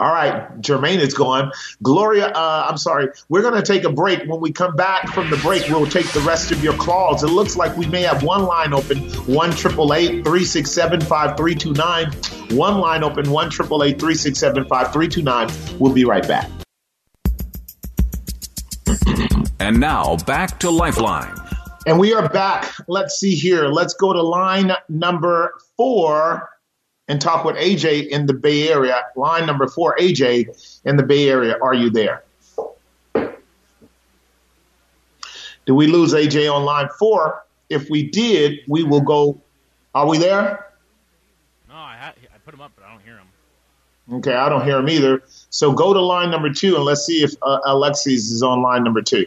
All 0.00 0.10
right, 0.10 0.58
Jermaine 0.62 1.00
is 1.00 1.12
gone. 1.12 1.52
Gloria, 1.82 2.28
uh, 2.28 2.66
I'm 2.70 2.78
sorry. 2.78 3.08
We're 3.28 3.42
going 3.42 3.62
to 3.62 3.62
take 3.62 3.84
a 3.84 3.92
break. 3.92 4.26
When 4.26 4.40
we 4.40 4.50
come 4.50 4.74
back 4.74 5.08
from 5.08 5.28
the 5.28 5.36
break, 5.36 5.68
we'll 5.68 5.86
take 5.86 6.10
the 6.12 6.20
rest 6.20 6.52
of 6.52 6.64
your 6.64 6.72
calls. 6.72 7.22
It 7.22 7.26
looks 7.26 7.54
like 7.54 7.76
we 7.76 7.84
may 7.84 8.00
have 8.02 8.22
one 8.22 8.44
line 8.44 8.72
open, 8.72 8.96
one 9.26 9.50
triple 9.50 9.92
eight 9.92 10.24
three 10.24 10.46
six 10.46 10.70
seven 10.70 11.02
five 11.02 11.36
three 11.36 11.54
two 11.54 11.74
nine. 11.74 12.12
One 12.52 12.78
line 12.78 13.04
open, 13.04 13.30
one 13.30 13.50
triple 13.50 13.84
eight 13.84 14.00
three 14.00 14.14
six 14.14 14.38
seven 14.38 14.64
five 14.64 14.90
three 14.90 15.06
two 15.06 15.20
nine. 15.20 15.50
We'll 15.78 15.92
be 15.92 16.06
right 16.06 16.26
back. 16.26 16.48
And 19.60 19.78
now 19.78 20.16
back 20.26 20.58
to 20.60 20.70
Lifeline. 20.70 21.36
And 21.86 21.98
we 21.98 22.14
are 22.14 22.26
back. 22.30 22.72
Let's 22.88 23.20
see 23.20 23.34
here. 23.34 23.66
Let's 23.66 23.92
go 23.92 24.14
to 24.14 24.22
line 24.22 24.72
number 24.88 25.52
four 25.76 26.49
and 27.10 27.20
talk 27.20 27.44
with 27.44 27.56
AJ 27.56 28.06
in 28.06 28.26
the 28.26 28.32
Bay 28.32 28.68
Area. 28.68 29.02
Line 29.16 29.44
number 29.44 29.66
four, 29.66 29.96
AJ 29.98 30.80
in 30.84 30.96
the 30.96 31.02
Bay 31.02 31.28
Area. 31.28 31.58
Are 31.60 31.74
you 31.74 31.90
there? 31.90 32.22
Did 35.66 35.72
we 35.72 35.88
lose 35.88 36.14
AJ 36.14 36.52
on 36.52 36.64
line 36.64 36.88
four? 37.00 37.44
If 37.68 37.90
we 37.90 38.08
did, 38.08 38.60
we 38.68 38.84
will 38.84 39.00
go. 39.00 39.40
Are 39.92 40.06
we 40.06 40.18
there? 40.18 40.68
No, 41.68 41.74
I, 41.74 41.96
ha- 41.96 42.14
I 42.32 42.38
put 42.44 42.54
him 42.54 42.60
up, 42.60 42.70
but 42.76 42.84
I 42.84 42.92
don't 42.92 43.02
hear 43.02 43.16
him. 43.16 44.18
Okay, 44.18 44.34
I 44.34 44.48
don't 44.48 44.64
hear 44.64 44.78
him 44.78 44.88
either. 44.88 45.24
So 45.50 45.72
go 45.72 45.92
to 45.92 46.00
line 46.00 46.30
number 46.30 46.52
two 46.52 46.76
and 46.76 46.84
let's 46.84 47.04
see 47.04 47.24
if 47.24 47.34
uh, 47.42 47.58
Alexis 47.64 48.30
is 48.30 48.44
on 48.44 48.62
line 48.62 48.84
number 48.84 49.02
two. 49.02 49.26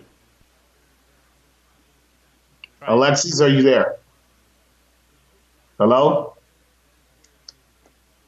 Right. 2.82 2.92
Alexis, 2.92 3.42
are 3.42 3.50
you 3.50 3.62
there? 3.62 3.98
Hello? 5.78 6.33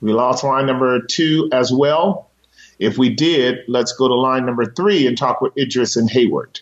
We 0.05 0.13
lost 0.13 0.43
line 0.43 0.67
number 0.67 1.01
two 1.01 1.49
as 1.51 1.73
well. 1.73 2.29
If 2.77 2.95
we 2.95 3.09
did, 3.09 3.61
let's 3.67 3.93
go 3.93 4.07
to 4.07 4.13
line 4.13 4.45
number 4.45 4.65
three 4.65 5.07
and 5.07 5.17
talk 5.17 5.41
with 5.41 5.57
Idris 5.57 5.95
and 5.95 6.07
Hayward. 6.11 6.59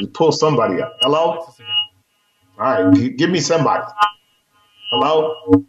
We 0.00 0.06
pull 0.06 0.32
somebody 0.32 0.80
up. 0.80 0.96
Hello? 1.02 1.46
All 2.58 2.88
right, 2.88 3.14
give 3.14 3.28
me 3.28 3.40
somebody. 3.40 3.84
Hello? 4.90 5.34
All 5.52 5.64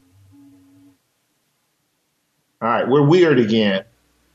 right, 2.61 2.87
we're 2.87 3.05
weird 3.05 3.39
again. 3.39 3.83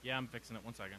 Yeah, 0.03 0.19
I'm 0.19 0.27
fixing 0.27 0.57
it. 0.57 0.63
One 0.63 0.75
second. 0.75 0.99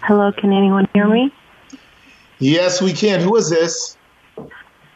Hello, 0.00 0.32
can 0.32 0.54
anyone 0.54 0.88
hear 0.94 1.06
me? 1.06 1.30
Yes, 2.38 2.80
we 2.80 2.94
can. 2.94 3.20
Who 3.20 3.36
is 3.36 3.50
this? 3.50 3.98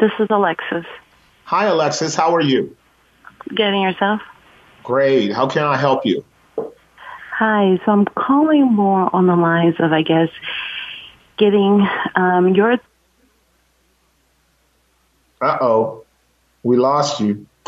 This 0.05 0.13
is 0.19 0.27
Alexis. 0.29 0.85
Hi, 1.45 1.65
Alexis. 1.65 2.15
How 2.15 2.35
are 2.35 2.43
you? 2.43 2.77
Getting 3.55 3.81
yourself? 3.81 4.21
Great. 4.83 5.33
How 5.33 5.49
can 5.49 5.63
I 5.63 5.79
help 5.79 6.05
you? 6.05 6.23
Hi. 7.31 7.81
So 7.87 7.93
I'm 7.93 8.05
calling 8.05 8.67
more 8.71 9.09
on 9.17 9.27
the 9.27 9.35
lines 9.35 9.77
of, 9.79 9.95
I 9.95 10.03
guess, 10.03 10.29
getting 11.39 11.89
um, 12.17 12.55
your. 12.55 12.75
Uh 15.41 15.59
oh. 15.63 16.05
We 16.63 16.77
lost 16.77 17.21
you. 17.21 17.47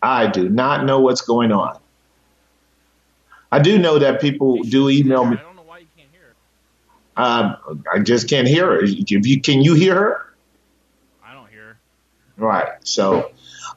I 0.00 0.28
do 0.28 0.48
not 0.48 0.84
know 0.84 1.00
what's 1.00 1.22
going 1.22 1.50
on. 1.50 1.80
I 3.50 3.58
do 3.58 3.76
know 3.76 3.98
that 3.98 4.20
people 4.20 4.62
do 4.62 4.88
email 4.88 5.24
me. 5.24 5.36
Um, 7.16 7.84
I 7.92 7.98
just 8.00 8.28
can't 8.28 8.46
hear 8.46 8.66
her. 8.66 8.84
If 8.84 9.10
you 9.10 9.40
can, 9.40 9.62
you 9.62 9.74
hear 9.74 9.94
her? 9.94 10.34
I 11.24 11.34
don't 11.34 11.48
hear 11.48 11.64
her. 11.64 11.78
Right. 12.36 12.68
So, 12.82 13.32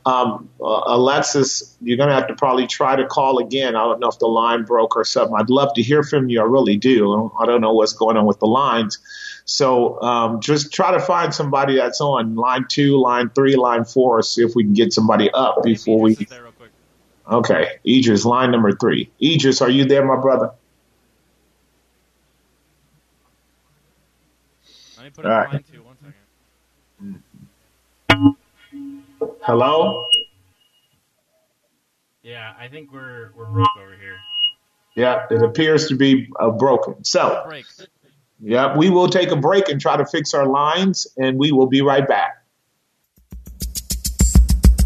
um, 0.06 0.50
uh, 0.62 0.82
Alexis, 0.88 1.78
you're 1.82 1.98
going 1.98 2.10
to 2.10 2.16
have 2.16 2.28
to 2.28 2.36
probably 2.36 2.68
try 2.68 2.96
to 2.96 3.06
call 3.06 3.40
again. 3.40 3.76
I 3.76 3.84
don't 3.84 4.00
know 4.00 4.10
if 4.10 4.20
the 4.20 4.28
line 4.28 4.64
broke 4.64 4.96
or 4.96 5.06
something. 5.06 5.36
I'd 5.38 5.50
love 5.50 5.74
to 5.76 5.82
hear 5.82 6.04
from 6.04 6.30
you. 6.30 6.42
I 6.42 6.44
really 6.44 6.78
do. 6.78 7.32
I 7.40 7.46
don't 7.46 7.62
know 7.62 7.74
what's 7.74 7.94
going 7.94 8.18
on 8.18 8.26
with 8.26 8.40
the 8.40 8.48
lines. 8.48 9.00
So 9.46 10.00
um, 10.02 10.42
just 10.42 10.72
try 10.72 10.92
to 10.92 11.00
find 11.00 11.34
somebody 11.34 11.76
that's 11.76 12.02
on 12.02 12.36
line 12.36 12.66
two, 12.70 13.02
line 13.02 13.30
three, 13.30 13.56
line 13.56 13.84
four. 13.84 14.22
See 14.22 14.44
if 14.44 14.54
we 14.54 14.64
can 14.64 14.74
get 14.74 14.94
somebody 14.94 15.32
up 15.32 15.64
before 15.64 16.02
we. 16.02 16.18
Okay, 17.32 17.80
Idris, 17.88 18.26
line 18.26 18.52
number 18.52 18.72
three. 18.72 19.12
Idris, 19.22 19.62
are 19.62 19.70
you 19.70 19.86
there, 19.86 20.06
my 20.06 20.20
brother? 20.20 20.52
Me 25.10 25.24
put 25.24 25.26
All 25.30 25.38
right. 25.38 25.54
line 25.54 25.64
two. 25.72 25.84
One 25.84 25.98
second. 28.20 28.86
Hello. 29.42 30.06
Yeah, 32.22 32.54
I 32.60 32.68
think 32.68 32.92
we're 32.92 33.32
we're 33.36 33.46
broke 33.46 33.68
over 33.82 33.96
here. 33.96 34.18
Yeah, 34.96 35.26
it 35.32 35.42
appears 35.42 35.88
to 35.88 35.96
be 35.96 36.30
uh, 36.40 36.52
broken. 36.52 37.04
So. 37.04 37.44
Break. 37.48 37.66
Yeah, 38.42 38.78
we 38.78 38.90
will 38.90 39.10
take 39.10 39.32
a 39.32 39.36
break 39.36 39.68
and 39.68 39.82
try 39.82 39.98
to 39.98 40.06
fix 40.06 40.34
our 40.34 40.46
lines, 40.46 41.08
and 41.18 41.38
we 41.38 41.52
will 41.52 41.68
be 41.68 41.82
right 41.82 42.08
back. 42.08 42.42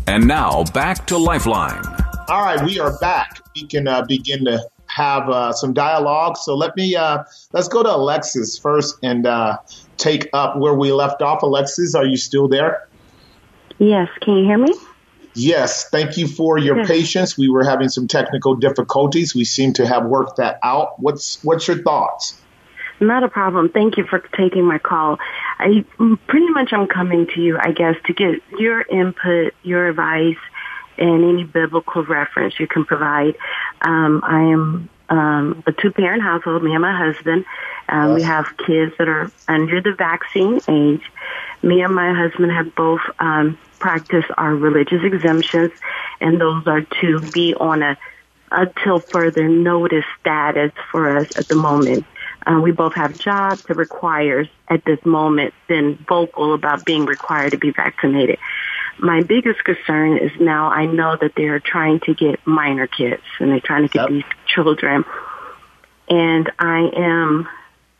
And 0.08 0.28
now 0.28 0.64
back 0.74 1.06
to 1.08 1.18
Lifeline. 1.20 1.84
All 2.30 2.44
right, 2.44 2.64
we 2.66 2.80
are 2.80 2.98
back. 2.98 3.42
We 3.56 3.68
can 3.68 3.88
uh, 3.88 4.06
begin 4.06 4.44
to 4.46 4.68
have 4.94 5.30
uh, 5.30 5.52
some 5.54 5.74
dialogue. 5.74 6.38
So 6.38 6.56
let 6.56 6.76
me 6.76 6.96
uh, 6.96 7.24
let's 7.52 7.68
go 7.68 7.84
to 7.84 7.96
Alexis 7.96 8.58
first 8.58 8.98
and 9.04 9.26
uh, 9.26 9.58
take 9.98 10.30
up 10.34 10.58
where 10.58 10.74
we 10.74 10.92
left 10.92 11.22
off. 11.22 11.42
Alexis, 11.42 11.96
are 11.96 12.06
you 12.06 12.18
still 12.18 12.48
there? 12.48 12.88
Yes. 13.80 14.10
Can 14.22 14.38
you 14.38 14.46
hear 14.46 14.58
me? 14.58 14.74
Yes. 15.36 15.90
Thank 15.90 16.18
you 16.18 16.28
for 16.28 16.58
your 16.60 16.78
yes. 16.78 16.88
patience. 16.88 17.38
We 17.38 17.50
were 17.50 17.64
having 17.64 17.90
some 17.90 18.08
technical 18.08 18.56
difficulties. 18.56 19.34
We 19.34 19.46
seem 19.46 19.74
to 19.74 19.88
have 19.88 20.06
worked 20.06 20.38
that 20.38 20.60
out. 20.64 21.00
What's 21.00 21.44
what's 21.44 21.68
your 21.68 21.82
thoughts? 21.82 22.40
Not 23.00 23.24
a 23.24 23.28
problem. 23.28 23.70
Thank 23.70 23.98
you 23.98 24.06
for 24.06 24.20
taking 24.38 24.64
my 24.66 24.78
call. 24.78 25.18
I 25.60 25.84
pretty 26.28 26.50
much 26.50 26.72
I'm 26.72 26.88
coming 26.88 27.28
to 27.34 27.42
you, 27.42 27.58
I 27.60 27.72
guess, 27.72 27.96
to 28.06 28.14
get 28.14 28.42
your 28.60 28.82
input, 28.84 29.54
your 29.64 29.88
advice, 29.90 30.38
and 30.98 31.24
any 31.24 31.44
biblical 31.44 32.04
reference 32.04 32.60
you 32.60 32.68
can 32.68 32.86
provide. 32.86 33.36
Um, 33.82 34.22
I 34.24 34.42
am 34.42 34.90
um, 35.10 35.64
a 35.68 35.72
two-parent 35.72 36.22
household. 36.22 36.64
Me 36.64 36.74
and 36.74 36.82
my 36.82 36.96
husband. 36.98 37.46
Um. 37.90 38.14
We 38.14 38.24
have 38.24 38.46
kids 38.66 38.94
that 38.98 39.08
are 39.08 39.32
under 39.48 39.82
the 39.82 39.94
vaccine 39.94 40.62
age. 40.68 41.04
Me 41.62 41.82
and 41.82 41.94
my 41.94 42.14
husband 42.14 42.52
have 42.52 42.74
both 42.76 43.02
um, 43.20 43.58
practiced 43.80 44.30
our 44.38 44.56
religious 44.56 45.04
exemptions, 45.04 45.72
and 46.22 46.40
those 46.40 46.66
are 46.68 46.82
to 47.02 47.20
be 47.32 47.54
on 47.56 47.84
a 47.84 47.98
until 48.54 49.00
further 49.00 49.50
notice 49.50 50.06
status 50.20 50.72
for 50.92 51.18
us 51.18 51.28
at 51.36 51.48
the 51.48 51.56
moment. 51.56 52.06
Uh, 52.46 52.60
we 52.62 52.72
both 52.72 52.94
have 52.94 53.18
jobs 53.18 53.64
that 53.64 53.76
requires 53.76 54.48
at 54.68 54.84
this 54.86 55.04
moment 55.06 55.54
been 55.68 55.96
vocal 56.08 56.54
about 56.54 56.86
being 56.86 57.06
required 57.06 57.52
to 57.52 57.58
be 57.58 57.72
vaccinated. 57.72 58.38
My 59.00 59.22
biggest 59.22 59.64
concern 59.64 60.18
is 60.18 60.32
now 60.40 60.70
I 60.70 60.86
know 60.86 61.18
that 61.20 61.34
they're 61.36 61.60
trying 61.60 62.00
to 62.02 62.14
get 62.14 62.46
minor 62.46 62.88
kids 62.88 63.24
and 63.40 63.52
they're 63.52 63.60
trying 63.60 63.88
to 63.88 63.90
get 63.90 64.02
yep. 64.02 64.10
these 64.10 64.24
children. 64.48 65.04
And 66.10 66.52
I 66.60 66.90
am 66.96 67.48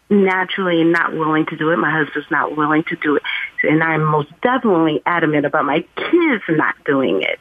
naturally 0.10 0.84
not 0.84 1.14
willing 1.14 1.46
to 1.48 1.58
do 1.58 1.72
it. 1.72 1.78
My 1.78 1.92
husband's 1.92 2.30
not 2.30 2.56
willing 2.56 2.84
to 2.86 2.96
do 2.96 3.16
it. 3.16 3.24
And 3.64 3.84
I'm 3.84 4.04
most 4.04 4.30
definitely 4.42 5.02
adamant 5.06 5.46
about 5.46 5.66
my 5.66 5.86
kids 5.96 6.44
not 6.50 6.76
doing 6.86 7.24
it. 7.24 7.40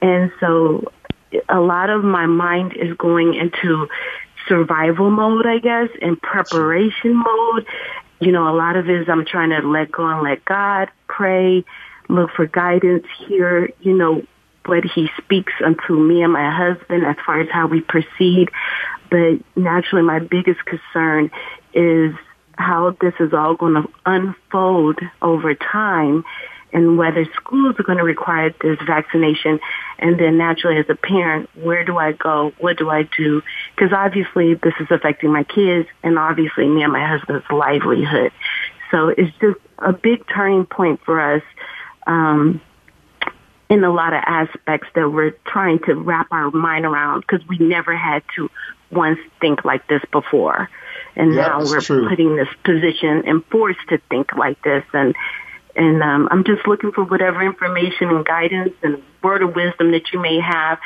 And 0.00 0.32
so 0.40 0.92
a 1.48 1.60
lot 1.60 1.90
of 1.90 2.04
my 2.04 2.26
mind 2.26 2.74
is 2.76 2.96
going 2.96 3.34
into 3.34 3.88
survival 4.48 5.10
mode, 5.10 5.46
I 5.46 5.58
guess, 5.58 5.88
and 6.00 6.20
preparation 6.20 7.16
mode. 7.16 7.66
You 8.20 8.32
know, 8.32 8.48
a 8.48 8.56
lot 8.56 8.76
of 8.76 8.88
it 8.88 9.02
is 9.02 9.08
I'm 9.08 9.26
trying 9.26 9.50
to 9.50 9.66
let 9.66 9.90
go 9.90 10.06
and 10.06 10.22
let 10.22 10.44
God, 10.44 10.88
pray, 11.08 11.64
look 12.08 12.30
for 12.30 12.46
guidance, 12.46 13.04
hear, 13.26 13.70
you 13.80 13.96
know, 13.96 14.22
what 14.64 14.84
he 14.84 15.08
speaks 15.18 15.52
unto 15.64 15.94
me 15.94 16.22
and 16.22 16.32
my 16.32 16.50
husband 16.50 17.04
as 17.04 17.16
far 17.24 17.40
as 17.40 17.48
how 17.50 17.66
we 17.66 17.80
proceed. 17.80 18.48
But 19.10 19.38
naturally, 19.54 20.04
my 20.04 20.18
biggest 20.18 20.64
concern 20.64 21.30
is 21.72 22.14
how 22.58 22.96
this 23.00 23.14
is 23.20 23.32
all 23.32 23.54
going 23.54 23.74
to 23.74 23.88
unfold 24.04 24.98
over 25.22 25.54
time 25.54 26.24
and 26.72 26.98
whether 26.98 27.24
schools 27.34 27.76
are 27.78 27.84
going 27.84 27.98
to 27.98 28.04
require 28.04 28.52
this 28.60 28.78
vaccination. 28.86 29.60
And 29.98 30.18
then 30.18 30.36
naturally 30.36 30.78
as 30.78 30.86
a 30.88 30.94
parent, 30.94 31.48
where 31.54 31.84
do 31.84 31.96
I 31.96 32.12
go? 32.12 32.52
What 32.58 32.76
do 32.76 32.90
I 32.90 33.08
do? 33.16 33.42
Because 33.74 33.92
obviously 33.92 34.54
this 34.54 34.74
is 34.80 34.88
affecting 34.90 35.32
my 35.32 35.44
kids 35.44 35.88
and 36.02 36.18
obviously 36.18 36.68
me 36.68 36.82
and 36.82 36.92
my 36.92 37.06
husband's 37.06 37.44
livelihood. 37.50 38.32
So 38.90 39.08
it's 39.08 39.34
just 39.40 39.58
a 39.78 39.92
big 39.92 40.26
turning 40.28 40.66
point 40.66 41.00
for 41.04 41.20
us. 41.20 41.42
Um, 42.06 42.60
in 43.68 43.82
a 43.82 43.92
lot 43.92 44.12
of 44.12 44.22
aspects 44.24 44.88
that 44.94 45.10
we're 45.10 45.34
trying 45.44 45.80
to 45.80 45.94
wrap 45.94 46.28
our 46.30 46.50
mind 46.50 46.84
around 46.84 47.22
because 47.22 47.46
we 47.48 47.58
never 47.58 47.96
had 47.96 48.22
to 48.36 48.48
once 48.90 49.18
think 49.40 49.64
like 49.64 49.86
this 49.88 50.02
before. 50.12 50.68
And 51.16 51.34
Yeah, 51.34 51.48
now 51.48 51.58
we're 51.64 51.80
true. 51.80 52.08
putting 52.08 52.36
this 52.36 52.48
position 52.64 53.24
and 53.26 53.44
forced 53.46 53.80
to 53.88 53.98
think 54.08 54.34
like 54.36 54.62
this. 54.62 54.84
And, 54.92 55.14
and, 55.74 56.02
um, 56.02 56.28
I'm 56.30 56.44
just 56.44 56.66
looking 56.68 56.92
for 56.92 57.04
whatever 57.04 57.42
information 57.42 58.10
and 58.10 58.24
guidance 58.24 58.74
and 58.82 59.02
word 59.22 59.42
of 59.42 59.56
wisdom 59.56 59.90
that 59.92 60.12
you 60.12 60.20
may 60.20 60.38
have. 60.40 60.78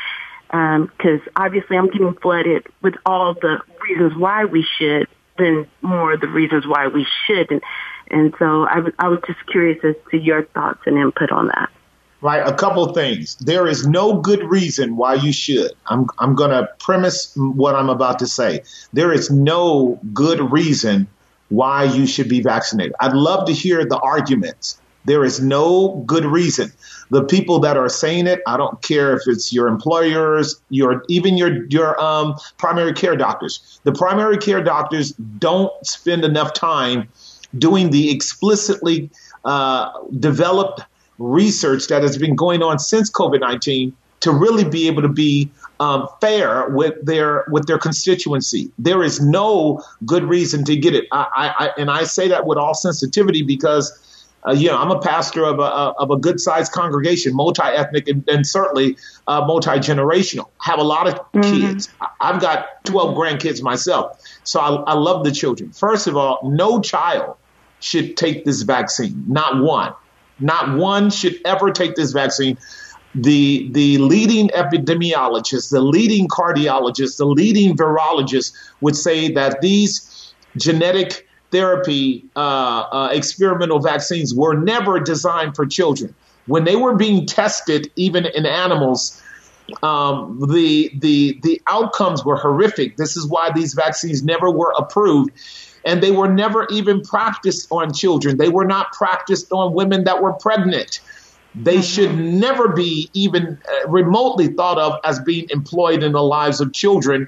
Um, 0.49 0.91
cause 0.97 1.19
obviously 1.35 1.77
I'm 1.77 1.87
getting 1.87 2.13
flooded 2.15 2.65
with 2.81 2.95
all 3.05 3.35
the 3.35 3.61
reasons 3.83 4.17
why 4.17 4.45
we 4.45 4.65
should 4.77 5.07
than 5.41 5.67
more 5.81 6.15
the 6.17 6.27
reasons 6.27 6.65
why 6.67 6.87
we 6.87 7.05
shouldn't. 7.25 7.63
And 8.09 8.33
so 8.39 8.65
I 8.67 8.79
was, 8.79 8.93
was 8.99 9.21
just 9.25 9.45
curious 9.47 9.83
as 9.83 9.95
to 10.11 10.17
your 10.17 10.43
thoughts 10.43 10.81
and 10.85 10.97
input 10.97 11.31
on 11.31 11.47
that. 11.47 11.69
right? 12.21 12.45
A 12.45 12.53
couple 12.53 12.83
of 12.83 12.95
things. 12.95 13.35
There 13.37 13.67
is 13.67 13.85
no 13.87 14.19
good 14.21 14.43
reason 14.43 14.95
why 14.95 15.15
you 15.15 15.31
should. 15.31 15.71
I'm 15.85 16.07
I'm 16.19 16.35
going 16.35 16.51
to 16.51 16.69
premise 16.79 17.33
what 17.35 17.75
I'm 17.75 17.89
about 17.89 18.19
to 18.19 18.27
say. 18.27 18.63
There 18.93 19.13
is 19.13 19.29
no 19.29 19.99
good 20.13 20.51
reason 20.51 21.07
why 21.49 21.83
you 21.83 22.07
should 22.07 22.29
be 22.29 22.41
vaccinated. 22.41 22.93
I'd 22.99 23.13
love 23.13 23.47
to 23.47 23.53
hear 23.53 23.85
the 23.85 23.99
arguments. 23.99 24.80
There 25.05 25.23
is 25.25 25.41
no 25.41 26.03
good 26.05 26.25
reason. 26.25 26.71
The 27.09 27.23
people 27.23 27.59
that 27.61 27.75
are 27.75 27.89
saying 27.89 28.27
it, 28.27 28.39
I 28.45 28.55
don't 28.55 28.81
care 28.83 29.15
if 29.17 29.23
it's 29.25 29.51
your 29.51 29.67
employers, 29.67 30.61
your 30.69 31.03
even 31.09 31.37
your 31.37 31.65
your 31.65 31.99
um, 31.99 32.35
primary 32.57 32.93
care 32.93 33.17
doctors. 33.17 33.79
The 33.83 33.91
primary 33.91 34.37
care 34.37 34.63
doctors 34.63 35.11
don't 35.39 35.73
spend 35.85 36.23
enough 36.23 36.53
time 36.53 37.09
doing 37.57 37.89
the 37.89 38.11
explicitly 38.11 39.09
uh, 39.43 39.91
developed 40.19 40.81
research 41.17 41.87
that 41.87 42.03
has 42.03 42.17
been 42.17 42.35
going 42.35 42.61
on 42.61 42.77
since 42.77 43.11
COVID 43.11 43.41
nineteen 43.41 43.93
to 44.19 44.31
really 44.31 44.63
be 44.63 44.87
able 44.87 45.01
to 45.01 45.09
be 45.09 45.49
um, 45.79 46.07
fair 46.21 46.69
with 46.69 46.93
their 47.03 47.43
with 47.49 47.65
their 47.65 47.79
constituency. 47.79 48.71
There 48.77 49.03
is 49.03 49.19
no 49.19 49.81
good 50.05 50.23
reason 50.23 50.63
to 50.65 50.75
get 50.75 50.93
it, 50.93 51.07
I, 51.11 51.25
I, 51.35 51.65
I, 51.65 51.69
and 51.77 51.89
I 51.89 52.03
say 52.03 52.27
that 52.27 52.45
with 52.45 52.59
all 52.59 52.75
sensitivity 52.75 53.41
because. 53.41 53.91
Uh, 54.47 54.51
you 54.53 54.67
know, 54.69 54.77
I'm 54.77 54.91
a 54.91 54.99
pastor 54.99 55.45
of 55.45 55.59
a, 55.59 55.63
of 55.63 56.09
a 56.11 56.17
good 56.17 56.39
sized 56.39 56.71
congregation, 56.71 57.35
multi 57.35 57.61
ethnic 57.63 58.07
and, 58.07 58.27
and 58.27 58.45
certainly 58.47 58.97
uh, 59.27 59.45
multi 59.45 59.69
generational. 59.71 60.49
Have 60.59 60.79
a 60.79 60.83
lot 60.83 61.07
of 61.07 61.19
kids. 61.43 61.89
I- 62.01 62.07
I've 62.21 62.41
got 62.41 62.83
12 62.85 63.15
grandkids 63.15 63.61
myself. 63.61 64.19
So 64.43 64.59
I, 64.59 64.91
I 64.91 64.93
love 64.93 65.23
the 65.23 65.31
children. 65.31 65.71
First 65.71 66.07
of 66.07 66.17
all, 66.17 66.39
no 66.43 66.81
child 66.81 67.35
should 67.79 68.15
take 68.17 68.45
this 68.45 68.61
vaccine. 68.63 69.23
Not 69.27 69.61
one. 69.63 69.93
Not 70.39 70.77
one 70.77 71.09
should 71.11 71.39
ever 71.45 71.71
take 71.71 71.95
this 71.95 72.11
vaccine. 72.11 72.57
The 73.13 73.69
the 73.71 73.97
leading 73.97 74.47
epidemiologists, 74.49 75.69
the 75.69 75.81
leading 75.81 76.27
cardiologists, 76.27 77.17
the 77.17 77.25
leading 77.25 77.75
virologists 77.75 78.53
would 78.81 78.95
say 78.95 79.31
that 79.33 79.61
these 79.61 80.33
genetic 80.57 81.27
therapy 81.51 82.25
uh, 82.35 82.39
uh, 82.39 83.09
experimental 83.11 83.79
vaccines 83.79 84.33
were 84.33 84.55
never 84.55 84.99
designed 84.99 85.55
for 85.55 85.65
children. 85.65 86.15
When 86.47 86.63
they 86.63 86.75
were 86.75 86.95
being 86.95 87.25
tested, 87.25 87.91
even 87.95 88.25
in 88.25 88.45
animals, 88.45 89.21
um, 89.83 90.39
the 90.49 90.91
the 90.95 91.39
the 91.43 91.61
outcomes 91.67 92.25
were 92.25 92.35
horrific. 92.35 92.97
This 92.97 93.15
is 93.15 93.27
why 93.27 93.51
these 93.53 93.73
vaccines 93.73 94.23
never 94.23 94.49
were 94.49 94.73
approved, 94.77 95.31
and 95.85 96.01
they 96.01 96.11
were 96.11 96.27
never 96.27 96.67
even 96.71 97.01
practiced 97.01 97.67
on 97.71 97.93
children. 97.93 98.37
They 98.37 98.49
were 98.49 98.65
not 98.65 98.91
practiced 98.93 99.51
on 99.51 99.73
women 99.73 100.05
that 100.05 100.21
were 100.21 100.33
pregnant. 100.33 100.99
They 101.53 101.81
should 101.81 102.17
never 102.17 102.69
be 102.69 103.09
even 103.13 103.59
uh, 103.67 103.89
remotely 103.89 104.47
thought 104.47 104.77
of 104.77 104.99
as 105.03 105.19
being 105.19 105.47
employed 105.49 106.01
in 106.01 106.13
the 106.13 106.23
lives 106.23 106.61
of 106.61 106.71
children. 106.73 107.27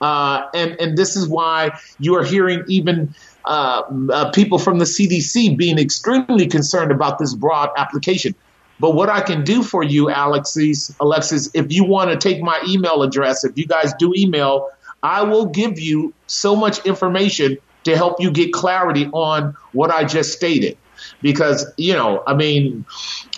Uh, 0.00 0.46
and 0.54 0.80
and 0.80 0.96
this 0.96 1.16
is 1.16 1.28
why 1.28 1.76
you 1.98 2.14
are 2.14 2.24
hearing 2.24 2.62
even 2.68 3.14
uh, 3.44 3.82
uh, 4.12 4.30
people 4.30 4.58
from 4.58 4.78
the 4.78 4.84
CDC 4.84 5.56
being 5.56 5.78
extremely 5.78 6.46
concerned 6.46 6.90
about 6.90 7.18
this 7.18 7.34
broad 7.34 7.70
application. 7.76 8.34
But 8.80 8.94
what 8.94 9.08
I 9.08 9.20
can 9.20 9.44
do 9.44 9.62
for 9.62 9.82
you, 9.82 10.10
Alexis, 10.10 10.94
Alexis, 10.98 11.50
if 11.54 11.72
you 11.72 11.84
want 11.84 12.10
to 12.10 12.16
take 12.16 12.42
my 12.42 12.60
email 12.66 13.02
address, 13.02 13.44
if 13.44 13.56
you 13.56 13.66
guys 13.66 13.92
do 13.98 14.12
email, 14.16 14.70
I 15.02 15.22
will 15.22 15.46
give 15.46 15.78
you 15.78 16.14
so 16.26 16.56
much 16.56 16.84
information 16.86 17.58
to 17.84 17.96
help 17.96 18.20
you 18.20 18.30
get 18.30 18.52
clarity 18.52 19.06
on 19.12 19.54
what 19.72 19.90
I 19.90 20.04
just 20.04 20.32
stated. 20.32 20.78
Because, 21.20 21.66
you 21.76 21.92
know, 21.92 22.22
I 22.26 22.34
mean, 22.34 22.86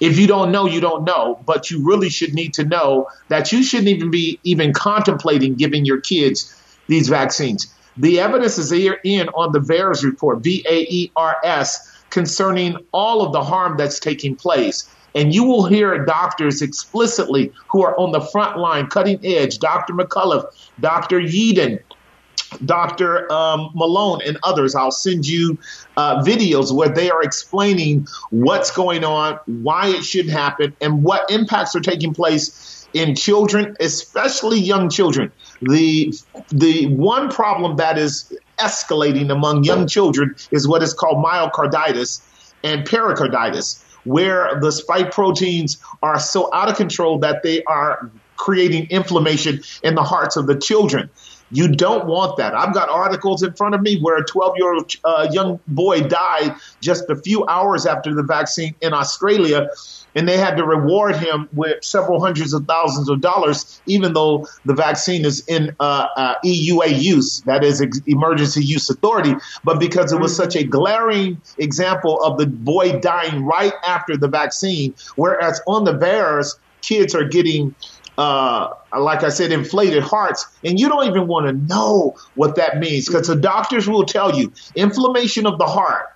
if 0.00 0.18
you 0.18 0.26
don't 0.26 0.52
know, 0.52 0.66
you 0.66 0.80
don't 0.80 1.04
know, 1.04 1.40
but 1.44 1.70
you 1.70 1.84
really 1.84 2.10
should 2.10 2.32
need 2.32 2.54
to 2.54 2.64
know 2.64 3.08
that 3.28 3.50
you 3.50 3.62
shouldn't 3.62 3.88
even 3.88 4.10
be 4.10 4.38
even 4.44 4.72
contemplating 4.72 5.54
giving 5.54 5.84
your 5.84 6.00
kids 6.00 6.54
these 6.86 7.08
vaccines. 7.08 7.72
The 7.96 8.20
evidence 8.20 8.58
is 8.58 8.70
here 8.70 9.00
in 9.04 9.28
on 9.30 9.52
the 9.52 9.60
VAERS 9.60 10.04
report, 10.04 10.40
V 10.40 10.64
A 10.68 10.80
E 10.88 11.10
R 11.16 11.36
S, 11.42 12.04
concerning 12.10 12.76
all 12.92 13.22
of 13.22 13.32
the 13.32 13.42
harm 13.42 13.76
that's 13.76 13.98
taking 13.98 14.36
place. 14.36 14.88
And 15.14 15.34
you 15.34 15.44
will 15.44 15.64
hear 15.64 16.04
doctors 16.04 16.60
explicitly 16.60 17.50
who 17.68 17.82
are 17.82 17.98
on 17.98 18.12
the 18.12 18.20
front 18.20 18.58
line, 18.58 18.86
cutting 18.88 19.18
edge, 19.24 19.58
Dr. 19.58 19.94
McCullough, 19.94 20.44
Dr. 20.78 21.20
Yeadon, 21.20 21.80
Dr. 22.66 23.30
Um, 23.32 23.70
Malone, 23.74 24.20
and 24.26 24.38
others. 24.42 24.74
I'll 24.74 24.90
send 24.90 25.26
you 25.26 25.56
uh, 25.96 26.22
videos 26.22 26.70
where 26.70 26.90
they 26.90 27.10
are 27.10 27.22
explaining 27.22 28.06
what's 28.28 28.70
going 28.70 29.04
on, 29.04 29.40
why 29.46 29.88
it 29.88 30.04
should 30.04 30.28
happen, 30.28 30.76
and 30.82 31.02
what 31.02 31.30
impacts 31.30 31.74
are 31.74 31.80
taking 31.80 32.12
place 32.12 32.75
in 32.96 33.14
children, 33.14 33.76
especially 33.78 34.58
young 34.58 34.88
children. 34.88 35.30
The 35.60 36.14
the 36.48 36.86
one 36.86 37.28
problem 37.28 37.76
that 37.76 37.98
is 37.98 38.34
escalating 38.58 39.30
among 39.30 39.64
young 39.64 39.86
children 39.86 40.34
is 40.50 40.66
what 40.66 40.82
is 40.82 40.94
called 40.94 41.22
myocarditis 41.22 42.22
and 42.64 42.86
pericarditis, 42.86 43.84
where 44.04 44.58
the 44.60 44.72
spike 44.72 45.10
proteins 45.12 45.76
are 46.02 46.18
so 46.18 46.48
out 46.54 46.70
of 46.70 46.76
control 46.76 47.18
that 47.18 47.42
they 47.42 47.62
are 47.64 48.10
creating 48.36 48.86
inflammation 48.88 49.60
in 49.82 49.94
the 49.94 50.02
hearts 50.02 50.36
of 50.36 50.46
the 50.46 50.56
children. 50.58 51.10
You 51.50 51.68
don't 51.68 52.06
want 52.06 52.38
that. 52.38 52.54
I've 52.54 52.74
got 52.74 52.88
articles 52.88 53.42
in 53.42 53.52
front 53.52 53.74
of 53.74 53.80
me 53.80 54.00
where 54.00 54.16
a 54.16 54.24
12 54.24 54.54
year 54.56 54.74
old 54.74 54.92
uh, 55.04 55.28
young 55.30 55.60
boy 55.68 56.00
died 56.00 56.56
just 56.80 57.08
a 57.08 57.16
few 57.16 57.46
hours 57.46 57.86
after 57.86 58.14
the 58.14 58.24
vaccine 58.24 58.74
in 58.80 58.92
Australia, 58.92 59.68
and 60.16 60.28
they 60.28 60.38
had 60.38 60.56
to 60.56 60.64
reward 60.64 61.16
him 61.16 61.48
with 61.52 61.84
several 61.84 62.20
hundreds 62.20 62.52
of 62.52 62.66
thousands 62.66 63.08
of 63.08 63.20
dollars, 63.20 63.80
even 63.86 64.12
though 64.12 64.46
the 64.64 64.74
vaccine 64.74 65.24
is 65.24 65.46
in 65.46 65.76
uh, 65.78 66.06
uh, 66.16 66.34
EUA 66.44 67.00
use, 67.00 67.42
that 67.42 67.62
is 67.62 67.80
ex- 67.80 68.00
emergency 68.06 68.64
use 68.64 68.90
authority. 68.90 69.34
But 69.62 69.78
because 69.78 70.12
it 70.12 70.20
was 70.20 70.34
such 70.34 70.56
a 70.56 70.64
glaring 70.64 71.40
example 71.58 72.20
of 72.22 72.38
the 72.38 72.46
boy 72.46 72.98
dying 72.98 73.44
right 73.44 73.74
after 73.86 74.16
the 74.16 74.28
vaccine, 74.28 74.94
whereas 75.14 75.60
on 75.66 75.84
the 75.84 75.92
VAERS, 75.92 76.56
kids 76.86 77.14
are 77.14 77.24
getting 77.24 77.74
uh, 78.18 78.68
like 78.98 79.22
I 79.22 79.28
said, 79.28 79.52
inflated 79.52 80.02
hearts, 80.02 80.46
and 80.64 80.78
you 80.78 80.88
don't 80.88 81.06
even 81.06 81.26
want 81.26 81.46
to 81.46 81.52
know 81.52 82.16
what 82.34 82.56
that 82.56 82.78
means 82.78 83.06
because 83.06 83.28
the 83.28 83.36
doctors 83.36 83.88
will 83.88 84.04
tell 84.04 84.34
you. 84.34 84.52
Inflammation 84.74 85.46
of 85.46 85.58
the 85.58 85.66
heart 85.66 86.06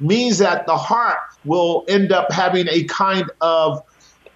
means 0.00 0.38
that 0.38 0.66
the 0.66 0.76
heart 0.76 1.18
will 1.44 1.84
end 1.88 2.12
up 2.12 2.32
having 2.32 2.66
a 2.68 2.84
kind 2.84 3.30
of 3.40 3.82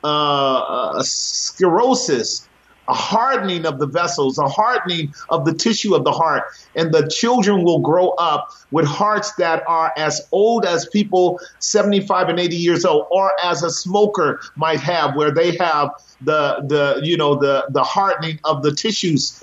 uh, 0.04 0.94
a 0.96 1.04
sclerosis, 1.04 2.47
a 2.88 2.94
hardening 2.94 3.66
of 3.66 3.78
the 3.78 3.86
vessels, 3.86 4.38
a 4.38 4.48
hardening 4.48 5.12
of 5.28 5.44
the 5.44 5.52
tissue 5.52 5.94
of 5.94 6.04
the 6.04 6.12
heart, 6.12 6.44
and 6.74 6.92
the 6.92 7.08
children 7.08 7.62
will 7.62 7.80
grow 7.80 8.10
up 8.10 8.48
with 8.70 8.86
hearts 8.86 9.32
that 9.34 9.62
are 9.66 9.92
as 9.96 10.26
old 10.32 10.64
as 10.64 10.86
people 10.86 11.40
75 11.58 12.28
and 12.28 12.40
80 12.40 12.56
years 12.56 12.84
old, 12.84 13.06
or 13.10 13.32
as 13.44 13.62
a 13.62 13.70
smoker 13.70 14.40
might 14.56 14.80
have, 14.80 15.14
where 15.14 15.30
they 15.30 15.56
have 15.56 15.90
the 16.20 16.64
the 16.66 17.00
you 17.02 17.16
know 17.16 17.34
the 17.36 17.66
the 17.70 17.82
hardening 17.82 18.40
of 18.44 18.62
the 18.62 18.72
tissues. 18.72 19.42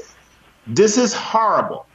This 0.68 0.98
is 0.98 1.14
horrible. 1.14 1.86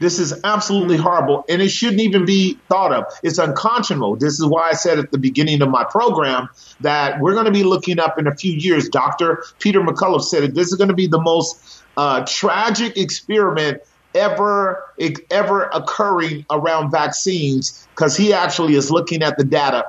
This 0.00 0.18
is 0.18 0.40
absolutely 0.44 0.96
horrible, 0.96 1.44
and 1.48 1.60
it 1.60 1.70
shouldn't 1.70 2.00
even 2.00 2.24
be 2.24 2.58
thought 2.68 2.92
of. 2.92 3.04
It's 3.22 3.38
unconscionable. 3.38 4.16
This 4.16 4.38
is 4.38 4.46
why 4.46 4.68
I 4.68 4.72
said 4.72 4.98
at 4.98 5.10
the 5.10 5.18
beginning 5.18 5.62
of 5.62 5.70
my 5.70 5.84
program 5.84 6.48
that 6.80 7.20
we're 7.20 7.34
going 7.34 7.46
to 7.46 7.52
be 7.52 7.64
looking 7.64 7.98
up 7.98 8.18
in 8.18 8.26
a 8.26 8.34
few 8.34 8.52
years. 8.52 8.88
Dr. 8.88 9.42
Peter 9.58 9.80
McCullough 9.80 10.22
said. 10.22 10.54
This 10.54 10.68
is 10.68 10.74
going 10.74 10.88
to 10.88 10.94
be 10.94 11.06
the 11.06 11.20
most 11.20 11.82
uh, 11.96 12.24
tragic 12.26 12.96
experiment 12.96 13.82
ever 14.14 14.84
ever 15.30 15.64
occurring 15.64 16.44
around 16.50 16.90
vaccines 16.90 17.86
because 17.94 18.16
he 18.16 18.32
actually 18.32 18.74
is 18.74 18.90
looking 18.90 19.22
at 19.22 19.36
the 19.36 19.44
data 19.44 19.84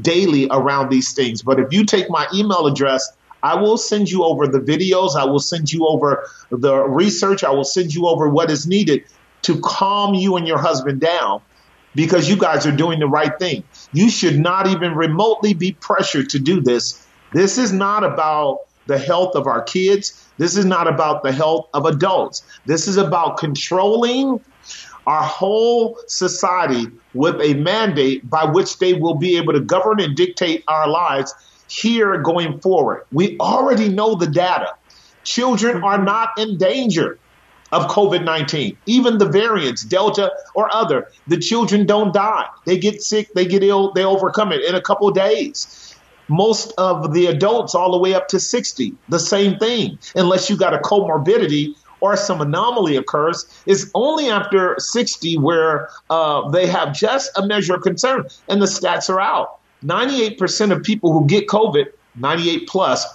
daily 0.00 0.48
around 0.50 0.90
these 0.90 1.12
things. 1.12 1.42
But 1.42 1.60
if 1.60 1.72
you 1.72 1.84
take 1.84 2.08
my 2.08 2.26
email 2.34 2.66
address, 2.66 3.12
I 3.42 3.54
will 3.56 3.76
send 3.76 4.10
you 4.10 4.24
over 4.24 4.46
the 4.46 4.58
videos. 4.58 5.16
I 5.16 5.24
will 5.24 5.38
send 5.38 5.72
you 5.72 5.86
over 5.86 6.28
the 6.50 6.76
research. 6.76 7.44
I 7.44 7.50
will 7.50 7.64
send 7.64 7.94
you 7.94 8.08
over 8.08 8.28
what 8.28 8.50
is 8.50 8.66
needed 8.66 9.04
to 9.42 9.60
calm 9.60 10.14
you 10.14 10.36
and 10.36 10.46
your 10.46 10.58
husband 10.58 11.00
down 11.00 11.40
because 11.94 12.28
you 12.28 12.36
guys 12.36 12.66
are 12.66 12.72
doing 12.72 12.98
the 12.98 13.08
right 13.08 13.38
thing. 13.38 13.64
You 13.92 14.10
should 14.10 14.38
not 14.38 14.66
even 14.68 14.94
remotely 14.94 15.54
be 15.54 15.72
pressured 15.72 16.30
to 16.30 16.38
do 16.38 16.60
this. 16.60 17.04
This 17.32 17.58
is 17.58 17.72
not 17.72 18.04
about 18.04 18.60
the 18.86 18.98
health 18.98 19.36
of 19.36 19.46
our 19.46 19.62
kids. 19.62 20.24
This 20.38 20.56
is 20.56 20.64
not 20.64 20.86
about 20.86 21.22
the 21.22 21.32
health 21.32 21.68
of 21.74 21.86
adults. 21.86 22.42
This 22.66 22.88
is 22.88 22.96
about 22.96 23.36
controlling 23.38 24.40
our 25.06 25.22
whole 25.22 25.98
society 26.06 26.86
with 27.14 27.40
a 27.40 27.54
mandate 27.54 28.28
by 28.28 28.44
which 28.44 28.78
they 28.78 28.94
will 28.94 29.14
be 29.14 29.36
able 29.38 29.54
to 29.54 29.60
govern 29.60 30.00
and 30.00 30.14
dictate 30.14 30.64
our 30.68 30.88
lives 30.88 31.34
here 31.68 32.18
going 32.18 32.60
forward. 32.60 33.04
We 33.12 33.38
already 33.38 33.88
know 33.88 34.14
the 34.14 34.26
data. 34.26 34.74
Children 35.24 35.82
are 35.82 36.02
not 36.02 36.38
in 36.38 36.58
danger 36.58 37.18
of 37.72 37.86
COVID 37.88 38.24
19. 38.24 38.76
Even 38.86 39.18
the 39.18 39.28
variants, 39.28 39.82
Delta 39.82 40.32
or 40.54 40.74
other, 40.74 41.10
the 41.26 41.36
children 41.36 41.86
don't 41.86 42.12
die. 42.12 42.46
They 42.64 42.78
get 42.78 43.02
sick, 43.02 43.32
they 43.34 43.46
get 43.46 43.62
ill, 43.62 43.92
they 43.92 44.04
overcome 44.04 44.52
it 44.52 44.64
in 44.64 44.74
a 44.74 44.80
couple 44.80 45.10
days. 45.10 45.94
Most 46.28 46.72
of 46.76 47.14
the 47.14 47.26
adults, 47.26 47.74
all 47.74 47.90
the 47.90 47.98
way 47.98 48.14
up 48.14 48.28
to 48.28 48.40
60, 48.40 48.94
the 49.08 49.18
same 49.18 49.58
thing, 49.58 49.98
unless 50.14 50.50
you 50.50 50.56
got 50.56 50.74
a 50.74 50.78
comorbidity 50.78 51.74
or 52.00 52.16
some 52.16 52.40
anomaly 52.40 52.96
occurs, 52.96 53.46
is 53.66 53.90
only 53.94 54.28
after 54.28 54.76
60 54.78 55.38
where 55.38 55.88
uh, 56.10 56.48
they 56.50 56.66
have 56.66 56.92
just 56.92 57.30
a 57.36 57.46
measure 57.46 57.74
of 57.74 57.82
concern. 57.82 58.26
And 58.48 58.60
the 58.60 58.66
stats 58.66 59.08
are 59.08 59.20
out. 59.20 59.58
98% 59.84 60.70
of 60.70 60.82
people 60.82 61.12
who 61.12 61.26
get 61.26 61.46
COVID, 61.46 61.86
98 62.16 62.68
plus, 62.68 63.06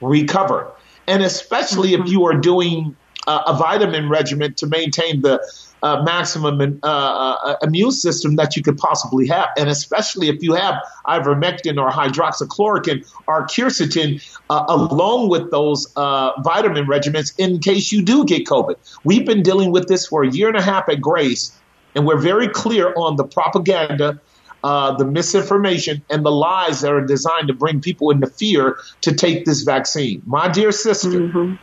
recover. 0.00 0.70
And 1.06 1.22
especially 1.22 1.94
if 1.94 2.08
you 2.08 2.26
are 2.26 2.34
doing 2.34 2.96
uh, 3.26 3.42
a 3.46 3.56
vitamin 3.56 4.08
regimen 4.08 4.54
to 4.54 4.66
maintain 4.66 5.22
the 5.22 5.40
uh, 5.82 6.02
maximum 6.02 6.80
uh, 6.82 6.86
uh, 6.86 7.56
immune 7.62 7.92
system 7.92 8.36
that 8.36 8.56
you 8.56 8.62
could 8.62 8.78
possibly 8.78 9.26
have. 9.26 9.48
And 9.58 9.68
especially 9.68 10.28
if 10.28 10.42
you 10.42 10.54
have 10.54 10.82
ivermectin 11.06 11.80
or 11.80 11.90
hydroxychloroquine 11.90 13.06
or 13.26 13.46
quercetin 13.46 14.22
uh, 14.48 14.64
along 14.68 15.28
with 15.28 15.50
those 15.50 15.92
uh, 15.96 16.32
vitamin 16.42 16.86
regimens 16.86 17.34
in 17.38 17.60
case 17.60 17.92
you 17.92 18.02
do 18.02 18.24
get 18.24 18.46
COVID. 18.46 18.76
We've 19.04 19.26
been 19.26 19.42
dealing 19.42 19.70
with 19.70 19.86
this 19.86 20.06
for 20.06 20.24
a 20.24 20.30
year 20.30 20.48
and 20.48 20.56
a 20.56 20.62
half 20.62 20.88
at 20.88 21.00
Grace, 21.00 21.56
and 21.94 22.06
we're 22.06 22.18
very 22.18 22.48
clear 22.48 22.92
on 22.96 23.16
the 23.16 23.24
propaganda. 23.24 24.20
The 24.62 25.08
misinformation 25.08 26.02
and 26.10 26.26
the 26.26 26.32
lies 26.32 26.80
that 26.80 26.92
are 26.92 27.06
designed 27.06 27.46
to 27.46 27.54
bring 27.54 27.80
people 27.80 28.10
into 28.10 28.26
fear 28.26 28.78
to 29.02 29.14
take 29.14 29.44
this 29.44 29.62
vaccine. 29.62 30.22
My 30.26 30.48
dear 30.48 30.72
sister, 30.72 31.20
mm-hmm. 31.20 31.54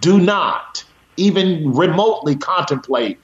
Do 0.00 0.18
not 0.18 0.84
even 1.16 1.72
remotely 1.72 2.36
contemplate 2.36 3.18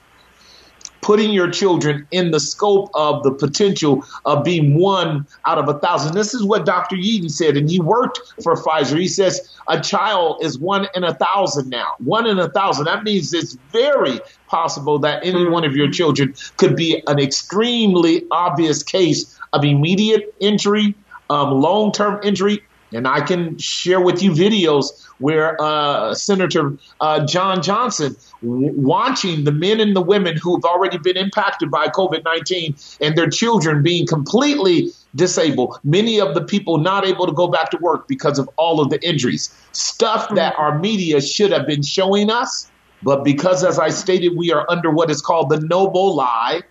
putting 1.03 1.33
your 1.33 1.51
children 1.51 2.07
in 2.13 2.31
the 2.31 2.41
scope 2.41 2.89
of 2.95 3.23
the 3.25 3.33
potential 3.33 4.05
of 4.25 4.43
being 4.45 4.79
one 4.79 5.27
out 5.47 5.59
of 5.59 5.69
a 5.69 5.79
thousand. 5.81 6.15
This 6.15 6.33
is 6.33 6.43
what 6.45 6.65
Dr. 6.65 6.97
Yeadon 6.97 7.31
said, 7.31 7.57
and 7.57 7.69
he 7.69 7.81
worked 7.81 8.21
for 8.43 8.55
Pfizer. 8.55 8.99
He 8.99 9.09
says 9.09 9.55
a 9.69 9.81
child 9.81 10.43
is 10.43 10.59
one 10.59 10.87
in 10.95 11.05
a 11.05 11.13
thousand 11.15 11.69
now. 11.69 11.95
One 11.99 12.27
in 12.27 12.39
a 12.39 12.49
thousand. 12.49 12.87
That 12.87 13.03
means 13.03 13.35
it's 13.35 13.55
very 13.73 14.21
possible 14.47 14.99
that 15.01 15.25
any 15.27 15.47
one 15.49 15.65
of 15.65 15.77
your 15.77 15.91
children 15.91 16.35
could 16.57 16.77
be 16.77 17.03
an 17.09 17.19
extremely 17.19 18.25
obvious 18.31 18.83
case 18.83 19.39
of 19.53 19.65
immediate 19.65 20.33
injury, 20.39 20.95
um, 21.29 21.61
long 21.61 21.93
term 21.93 22.21
injury, 22.23 22.63
and 22.93 23.09
I 23.09 23.21
can 23.21 23.59
share 23.59 24.01
with 24.01 24.23
you 24.23 24.33
videos 24.33 24.87
where 25.19 25.61
uh, 25.61 26.15
Senator 26.15 26.77
uh, 27.01 27.27
Ron 27.35 27.63
Johnson 27.63 28.17
w- 28.43 28.73
watching 28.75 29.45
the 29.45 29.53
men 29.53 29.81
and 29.81 29.97
the 29.97 30.03
women 30.03 30.37
who've 30.37 30.65
already 30.65 30.99
been 30.99 31.17
impacted 31.17 31.71
by 31.71 31.87
COVID 31.87 32.25
19 32.25 32.77
and 33.01 33.17
their 33.17 33.31
children 33.31 33.83
being 33.83 34.07
completely 34.07 34.91
disabled, 35.15 35.79
many 35.85 36.21
of 36.21 36.35
the 36.35 36.43
people 36.43 36.79
not 36.79 37.07
able 37.07 37.27
to 37.27 37.33
go 37.33 37.47
back 37.47 37.71
to 37.71 37.79
work 37.79 38.09
because 38.09 38.39
of 38.39 38.49
all 38.57 38.81
of 38.81 38.91
the 38.91 39.01
injuries. 39.07 39.55
Stuff 39.73 40.35
that 40.35 40.55
our 40.59 40.79
media 40.79 41.21
should 41.21 41.53
have 41.53 41.67
been 41.67 41.83
showing 41.83 42.31
us. 42.31 42.69
But 43.05 43.25
because, 43.25 43.65
as 43.65 43.81
I 43.81 43.89
stated, 43.89 44.37
we 44.37 44.53
are 44.53 44.65
under 44.69 44.89
what 44.91 45.11
is 45.11 45.21
called 45.21 45.51
the 45.51 45.59
noble 45.61 46.15
lie, 46.15 46.63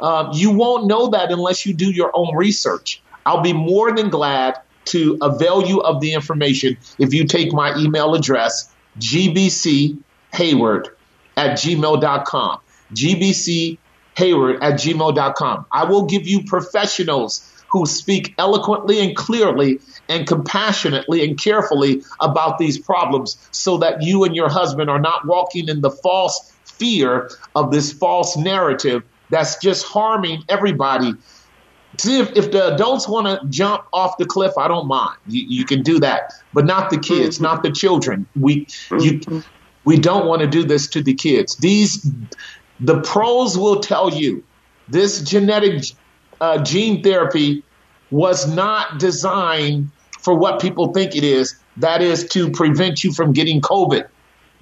uh, 0.00 0.30
you 0.34 0.50
won't 0.50 0.86
know 0.86 1.08
that 1.08 1.32
unless 1.32 1.64
you 1.64 1.72
do 1.72 1.90
your 1.90 2.10
own 2.14 2.36
research. 2.36 3.02
I'll 3.24 3.40
be 3.40 3.54
more 3.54 3.94
than 3.94 4.10
glad 4.10 4.58
to 4.88 5.18
avail 5.22 5.66
you 5.66 5.80
of 5.80 6.00
the 6.00 6.12
information 6.12 6.76
if 6.98 7.14
you 7.14 7.24
take 7.24 7.52
my 7.52 7.76
email 7.76 8.14
address, 8.14 8.72
gbchayward 8.98 9.98
at 11.36 11.58
gmail.com. 11.58 12.58
gbchayward 12.94 14.58
at 14.62 14.74
gmail.com. 14.74 15.66
I 15.70 15.84
will 15.84 16.06
give 16.06 16.26
you 16.26 16.44
professionals 16.44 17.54
who 17.70 17.86
speak 17.86 18.34
eloquently 18.38 19.00
and 19.00 19.14
clearly 19.14 19.78
and 20.08 20.26
compassionately 20.26 21.24
and 21.24 21.38
carefully 21.38 22.02
about 22.20 22.58
these 22.58 22.78
problems 22.78 23.36
so 23.50 23.78
that 23.78 24.02
you 24.02 24.24
and 24.24 24.34
your 24.34 24.48
husband 24.48 24.88
are 24.88 24.98
not 24.98 25.26
walking 25.26 25.68
in 25.68 25.82
the 25.82 25.90
false 25.90 26.52
fear 26.64 27.30
of 27.54 27.70
this 27.70 27.92
false 27.92 28.36
narrative 28.36 29.02
that's 29.30 29.58
just 29.58 29.84
harming 29.84 30.42
everybody 30.48 31.12
See, 31.96 32.20
if, 32.20 32.36
if 32.36 32.50
the 32.52 32.74
adults 32.74 33.08
want 33.08 33.26
to 33.26 33.46
jump 33.48 33.84
off 33.92 34.18
the 34.18 34.26
cliff, 34.26 34.52
I 34.58 34.68
don't 34.68 34.86
mind. 34.86 35.16
You, 35.26 35.44
you 35.48 35.64
can 35.64 35.82
do 35.82 35.98
that, 36.00 36.32
but 36.52 36.66
not 36.66 36.90
the 36.90 36.98
kids, 36.98 37.36
mm-hmm. 37.36 37.44
not 37.44 37.62
the 37.62 37.72
children. 37.72 38.26
We 38.38 38.66
mm-hmm. 38.66 38.98
you 39.30 39.42
we 39.84 39.98
don't 39.98 40.26
want 40.26 40.42
to 40.42 40.46
do 40.46 40.64
this 40.64 40.86
to 40.88 41.02
the 41.02 41.14
kids. 41.14 41.56
These 41.56 42.10
the 42.78 43.00
pros 43.00 43.56
will 43.56 43.80
tell 43.80 44.12
you 44.12 44.44
this 44.88 45.22
genetic 45.22 45.84
uh, 46.40 46.62
gene 46.62 47.02
therapy 47.02 47.64
was 48.10 48.46
not 48.46 48.98
designed 48.98 49.90
for 50.20 50.34
what 50.34 50.60
people 50.60 50.92
think 50.92 51.16
it 51.16 51.24
is. 51.24 51.58
That 51.78 52.02
is 52.02 52.28
to 52.28 52.50
prevent 52.50 53.02
you 53.02 53.12
from 53.12 53.32
getting 53.32 53.60
COVID. 53.60 54.06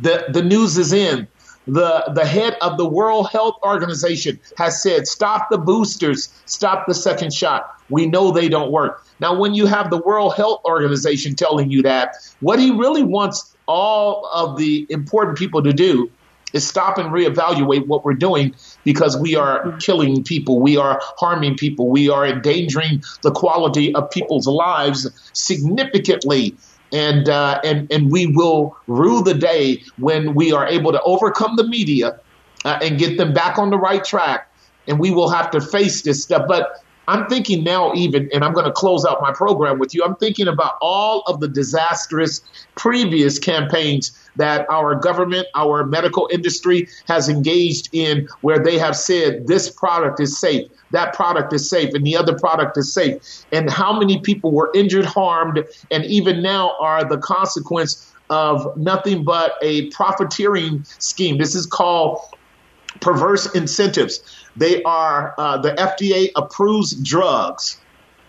The 0.00 0.26
the 0.28 0.42
news 0.42 0.78
is 0.78 0.92
in 0.92 1.26
the, 1.66 2.12
the 2.14 2.24
head 2.24 2.56
of 2.60 2.76
the 2.76 2.86
World 2.86 3.30
Health 3.30 3.56
Organization 3.62 4.38
has 4.56 4.82
said, 4.82 5.06
stop 5.06 5.50
the 5.50 5.58
boosters, 5.58 6.32
stop 6.46 6.86
the 6.86 6.94
second 6.94 7.32
shot. 7.32 7.80
We 7.88 8.06
know 8.06 8.30
they 8.30 8.48
don't 8.48 8.70
work. 8.70 9.04
Now, 9.20 9.38
when 9.38 9.54
you 9.54 9.66
have 9.66 9.90
the 9.90 9.98
World 9.98 10.34
Health 10.34 10.60
Organization 10.64 11.34
telling 11.34 11.70
you 11.70 11.82
that, 11.82 12.16
what 12.40 12.58
he 12.58 12.70
really 12.70 13.02
wants 13.02 13.56
all 13.66 14.28
of 14.32 14.58
the 14.58 14.86
important 14.90 15.38
people 15.38 15.62
to 15.62 15.72
do 15.72 16.10
is 16.52 16.66
stop 16.66 16.98
and 16.98 17.10
reevaluate 17.10 17.86
what 17.86 18.04
we're 18.04 18.14
doing 18.14 18.54
because 18.84 19.16
we 19.16 19.34
are 19.34 19.76
killing 19.78 20.22
people, 20.22 20.60
we 20.60 20.76
are 20.76 21.00
harming 21.18 21.56
people, 21.56 21.88
we 21.88 22.08
are 22.08 22.26
endangering 22.26 23.02
the 23.22 23.32
quality 23.32 23.94
of 23.94 24.10
people's 24.10 24.46
lives 24.46 25.08
significantly 25.32 26.56
and 26.92 27.28
uh, 27.28 27.60
and 27.64 27.90
and 27.92 28.10
we 28.10 28.26
will 28.26 28.76
rue 28.86 29.22
the 29.22 29.34
day 29.34 29.82
when 29.98 30.34
we 30.34 30.52
are 30.52 30.66
able 30.66 30.92
to 30.92 31.02
overcome 31.02 31.56
the 31.56 31.66
media 31.66 32.18
uh, 32.64 32.78
and 32.82 32.98
get 32.98 33.16
them 33.16 33.32
back 33.32 33.58
on 33.58 33.70
the 33.70 33.78
right 33.78 34.04
track, 34.04 34.50
and 34.86 34.98
we 34.98 35.10
will 35.10 35.28
have 35.28 35.50
to 35.50 35.60
face 35.60 36.02
this 36.02 36.22
stuff. 36.22 36.46
But 36.48 36.82
I'm 37.08 37.26
thinking 37.28 37.64
now, 37.64 37.92
even, 37.94 38.28
and 38.32 38.44
I'm 38.44 38.52
going 38.52 38.66
to 38.66 38.72
close 38.72 39.04
out 39.04 39.20
my 39.20 39.32
program 39.32 39.78
with 39.78 39.94
you. 39.94 40.02
I'm 40.04 40.16
thinking 40.16 40.48
about 40.48 40.74
all 40.80 41.22
of 41.26 41.40
the 41.40 41.48
disastrous 41.48 42.40
previous 42.76 43.38
campaigns 43.38 44.12
that 44.36 44.66
our 44.70 44.94
government, 44.94 45.46
our 45.54 45.84
medical 45.84 46.28
industry 46.32 46.88
has 47.06 47.28
engaged 47.28 47.88
in, 47.92 48.28
where 48.40 48.58
they 48.58 48.78
have 48.78 48.96
said 48.96 49.46
this 49.46 49.70
product 49.70 50.20
is 50.20 50.38
safe 50.38 50.68
that 50.92 51.14
product 51.14 51.52
is 51.52 51.68
safe 51.68 51.94
and 51.94 52.06
the 52.06 52.16
other 52.16 52.38
product 52.38 52.76
is 52.76 52.92
safe. 52.92 53.16
And 53.52 53.70
how 53.70 53.98
many 53.98 54.20
people 54.20 54.52
were 54.52 54.70
injured, 54.74 55.04
harmed, 55.04 55.64
and 55.90 56.04
even 56.04 56.42
now 56.42 56.76
are 56.80 57.04
the 57.04 57.18
consequence 57.18 58.12
of 58.30 58.76
nothing 58.76 59.24
but 59.24 59.54
a 59.62 59.90
profiteering 59.90 60.84
scheme. 60.98 61.38
This 61.38 61.54
is 61.54 61.66
called 61.66 62.18
perverse 63.00 63.54
incentives. 63.54 64.20
They 64.56 64.82
are 64.82 65.34
uh, 65.38 65.58
the 65.58 65.72
FDA 65.72 66.30
approves 66.36 66.94
drugs 66.94 67.80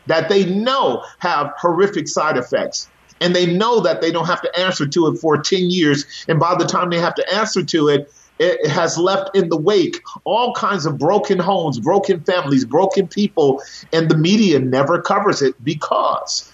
that 0.07 0.29
they 0.29 0.45
know 0.45 1.03
have 1.19 1.53
horrific 1.57 2.07
side 2.07 2.37
effects. 2.37 2.89
And 3.19 3.35
they 3.35 3.51
know 3.51 3.79
that 3.79 4.01
they 4.01 4.11
don't 4.11 4.27
have 4.27 4.41
to 4.41 4.59
answer 4.59 4.85
to 4.87 5.07
it 5.07 5.17
for 5.17 5.37
10 5.37 5.71
years. 5.71 6.05
And 6.27 6.39
by 6.39 6.55
the 6.55 6.65
time 6.65 6.89
they 6.91 6.99
have 6.99 7.15
to 7.15 7.33
answer 7.33 7.63
to 7.63 7.89
it, 7.89 8.13
it 8.39 8.69
has 8.69 8.97
left 8.97 9.35
in 9.35 9.49
the 9.49 9.57
wake 9.57 10.01
all 10.23 10.53
kinds 10.53 10.85
of 10.85 10.99
broken 10.99 11.39
homes, 11.39 11.79
broken 11.79 12.21
families, 12.21 12.65
broken 12.65 13.07
people, 13.07 13.63
and 13.91 14.09
the 14.09 14.17
media 14.17 14.59
never 14.59 15.01
covers 15.01 15.41
it 15.41 15.55
because 15.63 16.51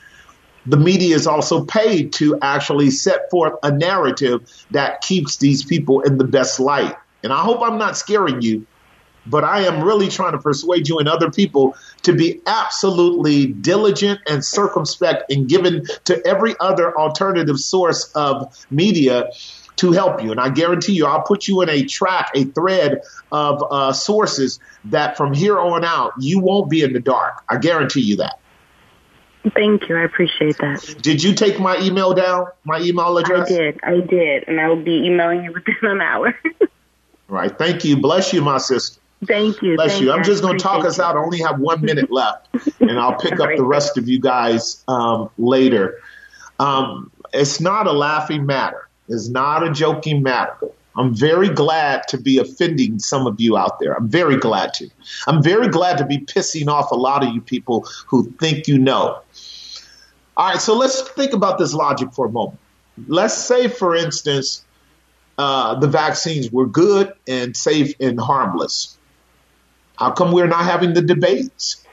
the 0.65 0.77
media 0.77 1.13
is 1.13 1.27
also 1.27 1.65
paid 1.65 2.13
to 2.13 2.37
actually 2.41 2.89
set 2.89 3.29
forth 3.29 3.53
a 3.63 3.71
narrative 3.71 4.49
that 4.71 5.01
keeps 5.01 5.37
these 5.37 5.63
people 5.63 5.99
in 6.01 6.17
the 6.17 6.23
best 6.23 6.59
light. 6.59 6.95
And 7.21 7.33
I 7.33 7.41
hope 7.41 7.61
I'm 7.61 7.77
not 7.77 7.97
scaring 7.97 8.41
you, 8.41 8.65
but 9.25 9.43
I 9.43 9.61
am 9.61 9.83
really 9.83 10.09
trying 10.09 10.33
to 10.33 10.37
persuade 10.37 10.87
you 10.87 10.99
and 10.99 11.07
other 11.07 11.31
people 11.31 11.75
to 12.03 12.13
be 12.13 12.41
absolutely 12.45 13.47
diligent 13.47 14.19
and 14.27 14.43
circumspect 14.43 15.31
and 15.31 15.47
given 15.47 15.85
to 16.05 16.25
every 16.25 16.55
other 16.59 16.97
alternative 16.97 17.59
source 17.59 18.11
of 18.15 18.65
media 18.69 19.29
to 19.77 19.91
help 19.91 20.21
you. 20.21 20.31
And 20.31 20.39
I 20.39 20.49
guarantee 20.49 20.93
you, 20.93 21.05
I'll 21.05 21.23
put 21.23 21.47
you 21.47 21.61
in 21.61 21.69
a 21.69 21.83
track, 21.83 22.31
a 22.35 22.45
thread 22.45 23.01
of 23.31 23.63
uh, 23.69 23.93
sources 23.93 24.59
that 24.85 25.17
from 25.17 25.33
here 25.33 25.59
on 25.59 25.83
out, 25.83 26.13
you 26.19 26.39
won't 26.39 26.69
be 26.69 26.81
in 26.83 26.93
the 26.93 26.99
dark. 26.99 27.43
I 27.49 27.57
guarantee 27.57 28.01
you 28.01 28.17
that. 28.17 28.39
Thank 29.55 29.89
you. 29.89 29.97
I 29.97 30.03
appreciate 30.03 30.57
that. 30.59 30.95
Did 31.01 31.21
you 31.21 31.33
take 31.33 31.59
my 31.59 31.77
email 31.79 32.13
down? 32.13 32.47
My 32.63 32.79
email 32.79 33.17
address? 33.17 33.51
I 33.51 33.55
did. 33.55 33.79
I 33.83 33.99
did. 33.99 34.47
And 34.47 34.59
I 34.59 34.69
will 34.69 34.81
be 34.81 35.05
emailing 35.05 35.43
you 35.43 35.51
within 35.51 35.75
an 35.81 36.01
hour. 36.01 36.33
right. 37.27 37.57
Thank 37.57 37.83
you. 37.83 37.97
Bless 37.97 38.31
you, 38.31 38.41
my 38.41 38.57
sister. 38.57 39.01
Thank 39.25 39.61
you. 39.61 39.75
Bless 39.75 39.91
Thank 39.91 40.03
you. 40.03 40.11
I'm 40.11 40.23
just 40.23 40.41
going 40.41 40.57
to 40.57 40.63
talk 40.63 40.85
us 40.85 40.99
out. 40.99 41.15
I 41.15 41.19
only 41.19 41.39
have 41.39 41.59
one 41.59 41.81
minute 41.81 42.11
left, 42.11 42.47
and 42.79 42.99
I'll 42.99 43.15
pick 43.15 43.39
up 43.39 43.49
the 43.55 43.63
rest 43.63 43.97
of 43.97 44.07
you 44.07 44.19
guys 44.19 44.83
um, 44.87 45.29
later. 45.37 45.99
Um, 46.59 47.11
it's 47.33 47.59
not 47.59 47.87
a 47.87 47.91
laughing 47.91 48.45
matter. 48.45 48.87
It's 49.09 49.27
not 49.27 49.67
a 49.67 49.71
joking 49.71 50.23
matter. 50.23 50.57
I'm 50.95 51.15
very 51.15 51.49
glad 51.49 52.07
to 52.09 52.17
be 52.17 52.37
offending 52.37 52.99
some 52.99 53.25
of 53.25 53.41
you 53.41 53.57
out 53.57 53.79
there. 53.79 53.93
I'm 53.93 54.07
very 54.07 54.37
glad 54.37 54.73
to. 54.75 54.89
I'm 55.27 55.41
very 55.41 55.67
glad 55.67 55.97
to 55.97 56.05
be 56.05 56.19
pissing 56.19 56.67
off 56.67 56.91
a 56.91 56.95
lot 56.95 57.25
of 57.25 57.33
you 57.33 57.41
people 57.41 57.87
who 58.07 58.29
think 58.39 58.67
you 58.67 58.77
know. 58.77 59.21
All 60.37 60.49
right, 60.49 60.61
so 60.61 60.75
let's 60.77 61.01
think 61.09 61.33
about 61.33 61.57
this 61.57 61.73
logic 61.73 62.13
for 62.13 62.27
a 62.27 62.31
moment. 62.31 62.59
Let's 63.07 63.33
say, 63.33 63.67
for 63.67 63.95
instance, 63.95 64.63
uh, 65.37 65.79
the 65.79 65.87
vaccines 65.87 66.51
were 66.51 66.67
good 66.67 67.13
and 67.27 67.57
safe 67.57 67.93
and 67.99 68.19
harmless. 68.19 68.97
How 69.97 70.11
come 70.11 70.31
we're 70.31 70.47
not 70.47 70.65
having 70.65 70.93
the 70.93 71.01
debates? 71.01 71.83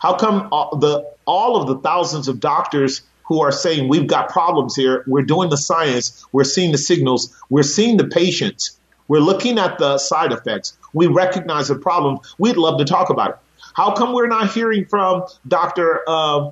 How 0.00 0.14
come 0.14 0.48
all, 0.52 0.76
the 0.76 1.10
all 1.26 1.56
of 1.56 1.66
the 1.68 1.78
thousands 1.78 2.28
of 2.28 2.40
doctors 2.40 3.02
who 3.24 3.40
are 3.40 3.52
saying 3.52 3.88
we've 3.88 4.06
got 4.06 4.30
problems 4.30 4.74
here, 4.74 5.04
we're 5.06 5.22
doing 5.22 5.50
the 5.50 5.56
science, 5.56 6.24
we're 6.32 6.44
seeing 6.44 6.72
the 6.72 6.78
signals, 6.78 7.36
we're 7.50 7.62
seeing 7.62 7.96
the 7.96 8.06
patients, 8.06 8.78
we're 9.06 9.20
looking 9.20 9.58
at 9.58 9.78
the 9.78 9.98
side 9.98 10.32
effects, 10.32 10.76
we 10.94 11.06
recognize 11.06 11.68
the 11.68 11.74
problem, 11.74 12.18
we'd 12.38 12.56
love 12.56 12.78
to 12.78 12.84
talk 12.84 13.10
about 13.10 13.30
it. 13.30 13.36
How 13.74 13.94
come 13.94 14.14
we're 14.14 14.28
not 14.28 14.50
hearing 14.52 14.86
from 14.86 15.24
Dr. 15.46 16.00
Uh, 16.06 16.50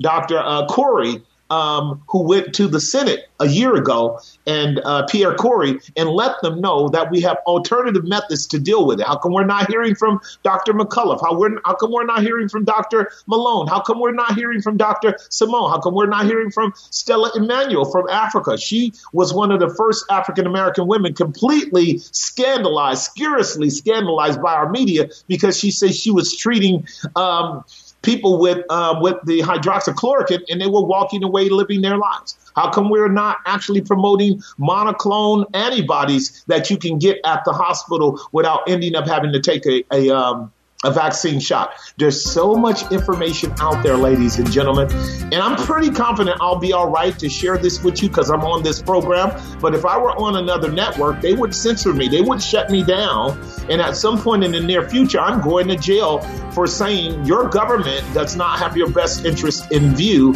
Dr. 0.00 0.38
Uh, 0.38 0.66
Kory 0.66 1.22
um, 1.52 2.02
who 2.08 2.22
went 2.22 2.54
to 2.54 2.66
the 2.66 2.80
Senate 2.80 3.28
a 3.38 3.46
year 3.46 3.74
ago 3.74 4.18
and 4.46 4.80
uh, 4.84 5.04
Pierre 5.06 5.34
Kory 5.34 5.80
and 5.98 6.08
let 6.08 6.40
them 6.40 6.62
know 6.62 6.88
that 6.88 7.10
we 7.10 7.20
have 7.20 7.36
alternative 7.46 8.04
methods 8.04 8.46
to 8.46 8.58
deal 8.58 8.86
with 8.86 9.00
it. 9.00 9.06
How 9.06 9.18
come 9.18 9.32
we're 9.32 9.44
not 9.44 9.68
hearing 9.68 9.94
from 9.94 10.18
Dr. 10.44 10.72
McCullough? 10.72 11.20
How, 11.20 11.38
we're, 11.38 11.60
how 11.66 11.74
come 11.74 11.92
we're 11.92 12.06
not 12.06 12.22
hearing 12.22 12.48
from 12.48 12.64
Dr. 12.64 13.10
Malone? 13.26 13.66
How 13.66 13.82
come 13.82 14.00
we're 14.00 14.12
not 14.12 14.34
hearing 14.34 14.62
from 14.62 14.78
Dr. 14.78 15.18
Simone? 15.28 15.70
How 15.70 15.78
come 15.78 15.94
we're 15.94 16.06
not 16.06 16.24
hearing 16.24 16.50
from 16.50 16.72
Stella 16.74 17.30
Immanuel 17.36 17.84
from 17.84 18.08
Africa? 18.08 18.56
She 18.56 18.94
was 19.12 19.34
one 19.34 19.52
of 19.52 19.60
the 19.60 19.68
first 19.74 20.06
African 20.10 20.46
American 20.46 20.86
women 20.86 21.12
completely 21.12 21.98
scandalized, 21.98 23.02
scurrilously 23.02 23.68
scandalized 23.68 24.40
by 24.40 24.54
our 24.54 24.70
media 24.70 25.10
because 25.28 25.58
she 25.58 25.70
said 25.70 25.94
she 25.94 26.10
was 26.10 26.34
treating 26.34 26.86
um, 27.14 27.62
people 28.02 28.38
with 28.38 28.64
uh, 28.68 28.98
with 29.00 29.16
the 29.24 29.40
hydroxychloroquine 29.40 30.42
and 30.50 30.60
they 30.60 30.66
were 30.66 30.82
walking 30.84 31.22
away 31.24 31.48
living 31.48 31.82
their 31.82 31.96
lives? 31.96 32.36
How 32.54 32.70
come 32.70 32.90
we're 32.90 33.08
not 33.08 33.38
actually 33.46 33.80
promoting 33.80 34.42
monoclonal 34.58 35.46
antibodies 35.54 36.44
that 36.48 36.70
you 36.70 36.76
can 36.76 36.98
get 36.98 37.18
at 37.24 37.44
the 37.44 37.52
hospital 37.52 38.20
without 38.32 38.68
ending 38.68 38.94
up 38.94 39.06
having 39.06 39.32
to 39.32 39.40
take 39.40 39.64
a, 39.66 39.84
a 39.90 40.10
um, 40.10 40.52
a 40.84 40.90
vaccine 40.90 41.40
shot. 41.40 41.74
There's 41.96 42.22
so 42.22 42.54
much 42.54 42.90
information 42.90 43.52
out 43.60 43.82
there, 43.82 43.96
ladies 43.96 44.38
and 44.38 44.50
gentlemen. 44.50 44.90
And 45.32 45.36
I'm 45.36 45.56
pretty 45.56 45.90
confident 45.90 46.38
I'll 46.40 46.58
be 46.58 46.72
all 46.72 46.90
right 46.90 47.16
to 47.18 47.28
share 47.28 47.56
this 47.58 47.82
with 47.82 48.02
you 48.02 48.08
because 48.08 48.30
I'm 48.30 48.42
on 48.42 48.62
this 48.62 48.82
program. 48.82 49.40
But 49.60 49.74
if 49.74 49.84
I 49.84 49.96
were 49.96 50.12
on 50.12 50.36
another 50.36 50.70
network, 50.70 51.20
they 51.20 51.34
would 51.34 51.54
censor 51.54 51.92
me, 51.92 52.08
they 52.08 52.20
would 52.20 52.42
shut 52.42 52.70
me 52.70 52.82
down. 52.82 53.40
And 53.70 53.80
at 53.80 53.96
some 53.96 54.20
point 54.20 54.44
in 54.44 54.52
the 54.52 54.60
near 54.60 54.88
future, 54.88 55.20
I'm 55.20 55.40
going 55.40 55.68
to 55.68 55.76
jail 55.76 56.20
for 56.52 56.66
saying 56.66 57.24
your 57.24 57.48
government 57.48 58.02
does 58.12 58.36
not 58.36 58.58
have 58.58 58.76
your 58.76 58.90
best 58.90 59.24
interest 59.24 59.70
in 59.70 59.94
view. 59.94 60.34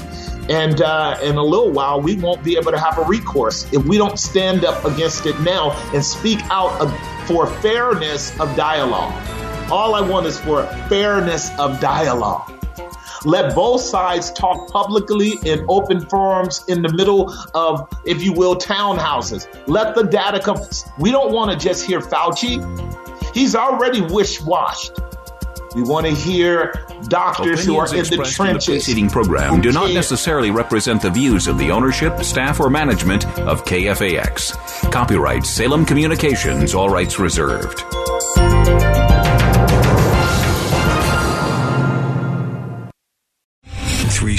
And 0.48 0.80
uh, 0.80 1.18
in 1.22 1.36
a 1.36 1.42
little 1.42 1.72
while, 1.72 2.00
we 2.00 2.16
won't 2.16 2.44
be 2.44 2.56
able 2.56 2.70
to 2.70 2.78
have 2.78 2.98
a 2.98 3.02
recourse 3.02 3.66
if 3.72 3.84
we 3.84 3.98
don't 3.98 4.18
stand 4.18 4.64
up 4.64 4.84
against 4.84 5.26
it 5.26 5.38
now 5.40 5.72
and 5.92 6.04
speak 6.04 6.38
out 6.50 6.88
for 7.26 7.48
fairness 7.48 8.38
of 8.38 8.54
dialogue. 8.54 9.35
All 9.70 9.96
I 9.96 10.00
want 10.00 10.26
is 10.26 10.38
for 10.38 10.64
fairness 10.88 11.50
of 11.58 11.80
dialogue. 11.80 12.52
Let 13.24 13.54
both 13.56 13.80
sides 13.80 14.30
talk 14.30 14.70
publicly 14.70 15.32
in 15.44 15.64
open 15.68 16.06
forums 16.08 16.64
in 16.68 16.82
the 16.82 16.92
middle 16.92 17.34
of, 17.54 17.88
if 18.04 18.22
you 18.22 18.32
will, 18.32 18.54
townhouses. 18.54 19.48
Let 19.66 19.96
the 19.96 20.04
data 20.04 20.38
come. 20.38 20.58
We 21.00 21.10
don't 21.10 21.32
want 21.32 21.50
to 21.50 21.58
just 21.58 21.84
hear 21.84 22.00
Fauci. 22.00 22.62
He's 23.34 23.56
already 23.56 24.00
wish 24.02 24.40
washed. 24.40 24.92
We 25.74 25.82
want 25.82 26.06
to 26.06 26.14
hear 26.14 26.72
doctors 27.08 27.64
who 27.64 27.76
are 27.76 27.92
in 27.92 28.04
the 28.04 28.24
trenches. 28.24 28.38
In 28.38 28.74
the 28.74 28.78
preceding 28.78 29.10
program 29.10 29.60
do 29.60 29.72
not 29.72 29.92
necessarily 29.92 30.52
represent 30.52 31.02
the 31.02 31.10
views 31.10 31.48
of 31.48 31.58
the 31.58 31.72
ownership, 31.72 32.22
staff, 32.22 32.60
or 32.60 32.70
management 32.70 33.26
of 33.40 33.64
KFAX. 33.64 34.92
Copyright 34.92 35.44
Salem 35.44 35.84
Communications, 35.84 36.74
all 36.74 36.88
rights 36.88 37.18
reserved. 37.18 37.82